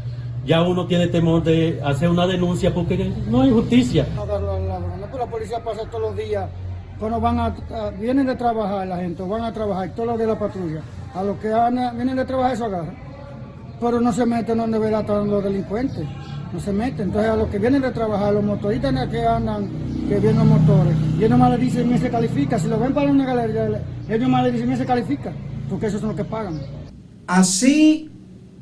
ya 0.48 0.62
uno 0.62 0.88
tiene 0.88 1.08
temor 1.08 1.44
de 1.44 1.80
hacer 1.84 2.10
una 2.10 2.26
denuncia 2.26 2.74
porque 2.74 3.12
no 3.30 3.42
hay 3.42 3.52
justicia. 3.52 4.08
No, 4.16 4.26
pues 4.26 5.20
la 5.20 5.28
policía 5.30 5.64
pasa 5.64 5.82
todos 5.90 6.02
los 6.02 6.16
días, 6.16 6.50
cuando 7.00 7.20
van 7.20 7.40
a, 7.40 7.56
vienen 8.00 8.26
de 8.26 8.36
trabajar 8.36 8.88
la 8.88 8.98
gente, 8.98 9.22
van 9.24 9.44
a 9.44 9.52
trabajar 9.52 9.90
todos 9.94 10.08
los 10.08 10.18
días 10.18 10.30
la 10.30 10.40
patrulla, 10.40 10.82
a 11.14 11.24
los 11.24 11.38
que 11.38 11.50
vienen 11.96 12.16
de 12.16 12.26
trabajar 12.26 12.54
eso 12.54 12.66
agarran, 12.66 12.98
pero 13.80 14.00
no 14.00 14.14
se 14.14 14.26
meten 14.26 14.58
donde 14.58 14.80
verán 14.80 15.06
los 15.30 15.44
delincuentes, 15.44 16.06
no 16.54 16.60
se 16.60 16.72
meten, 16.72 17.08
entonces 17.08 17.30
a 17.30 17.36
los 17.36 17.50
que 17.50 17.60
vienen 17.60 17.82
de 17.82 17.92
trabajar, 17.92 18.34
los 18.34 18.44
motoristas 18.44 19.08
que 19.10 19.26
andan, 19.26 19.70
que 20.08 20.20
vienen 20.20 20.48
motores, 20.48 20.96
y 21.20 21.26
ellos 21.26 21.38
más 21.38 21.52
le 21.52 21.58
dicen, 21.58 21.90
me 21.90 21.98
se 21.98 22.10
califica, 22.10 22.58
si 22.58 22.68
lo 22.68 22.80
ven 22.80 22.94
para 22.94 23.12
una 23.12 23.26
galería, 23.26 23.82
ellos 24.08 24.30
más 24.30 24.44
le 24.44 24.52
dicen, 24.52 24.70
me 24.70 24.78
se 24.78 24.86
califica, 24.86 25.34
porque 25.70 25.88
esos 25.88 26.00
son 26.00 26.10
los 26.10 26.18
que 26.18 26.24
pagan. 26.26 26.60
Así 27.28 28.10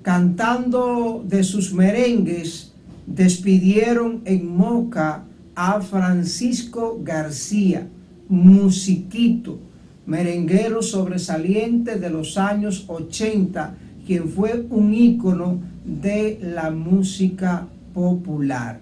cantando 0.05 1.25
de 1.27 1.43
sus 1.43 1.73
merengues, 1.73 2.71
despidieron 3.07 4.21
en 4.25 4.55
Moca 4.55 5.23
a 5.55 5.81
Francisco 5.81 6.99
García, 7.03 7.87
musiquito, 8.29 9.57
merenguero 10.05 10.83
sobresaliente 10.83 11.95
de 11.95 12.11
los 12.11 12.37
años 12.37 12.85
80, 12.87 13.77
quien 14.05 14.29
fue 14.29 14.67
un 14.69 14.93
ícono 14.93 15.57
de 15.83 16.37
la 16.39 16.69
música 16.69 17.65
popular, 17.91 18.81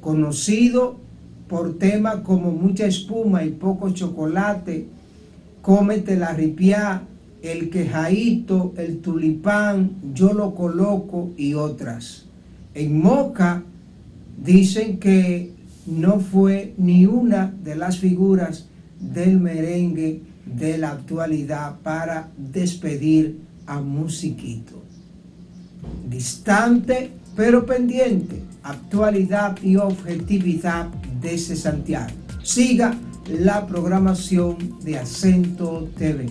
conocido 0.00 0.96
por 1.48 1.76
temas 1.76 2.20
como 2.22 2.50
Mucha 2.50 2.86
espuma 2.86 3.44
y 3.44 3.50
poco 3.50 3.90
chocolate, 3.90 4.86
Cómete 5.60 6.16
la 6.16 6.32
ripiá, 6.32 7.02
el 7.42 7.70
quejaito, 7.70 8.72
el 8.76 8.98
tulipán, 8.98 9.90
yo 10.14 10.32
lo 10.32 10.54
coloco 10.54 11.32
y 11.36 11.54
otras. 11.54 12.26
En 12.74 13.00
Moca 13.00 13.64
dicen 14.42 14.98
que 14.98 15.52
no 15.86 16.20
fue 16.20 16.74
ni 16.78 17.06
una 17.06 17.52
de 17.62 17.74
las 17.74 17.98
figuras 17.98 18.66
del 19.00 19.40
merengue 19.40 20.22
de 20.46 20.78
la 20.78 20.92
actualidad 20.92 21.78
para 21.82 22.28
despedir 22.36 23.38
a 23.66 23.80
Musiquito. 23.80 24.80
Distante 26.08 27.10
pero 27.34 27.64
pendiente, 27.64 28.42
actualidad 28.62 29.56
y 29.62 29.76
objetividad 29.76 30.88
desde 31.20 31.56
Santiago. 31.56 32.12
Siga 32.42 32.94
la 33.28 33.66
programación 33.66 34.56
de 34.82 34.98
Acento 34.98 35.88
TV. 35.96 36.26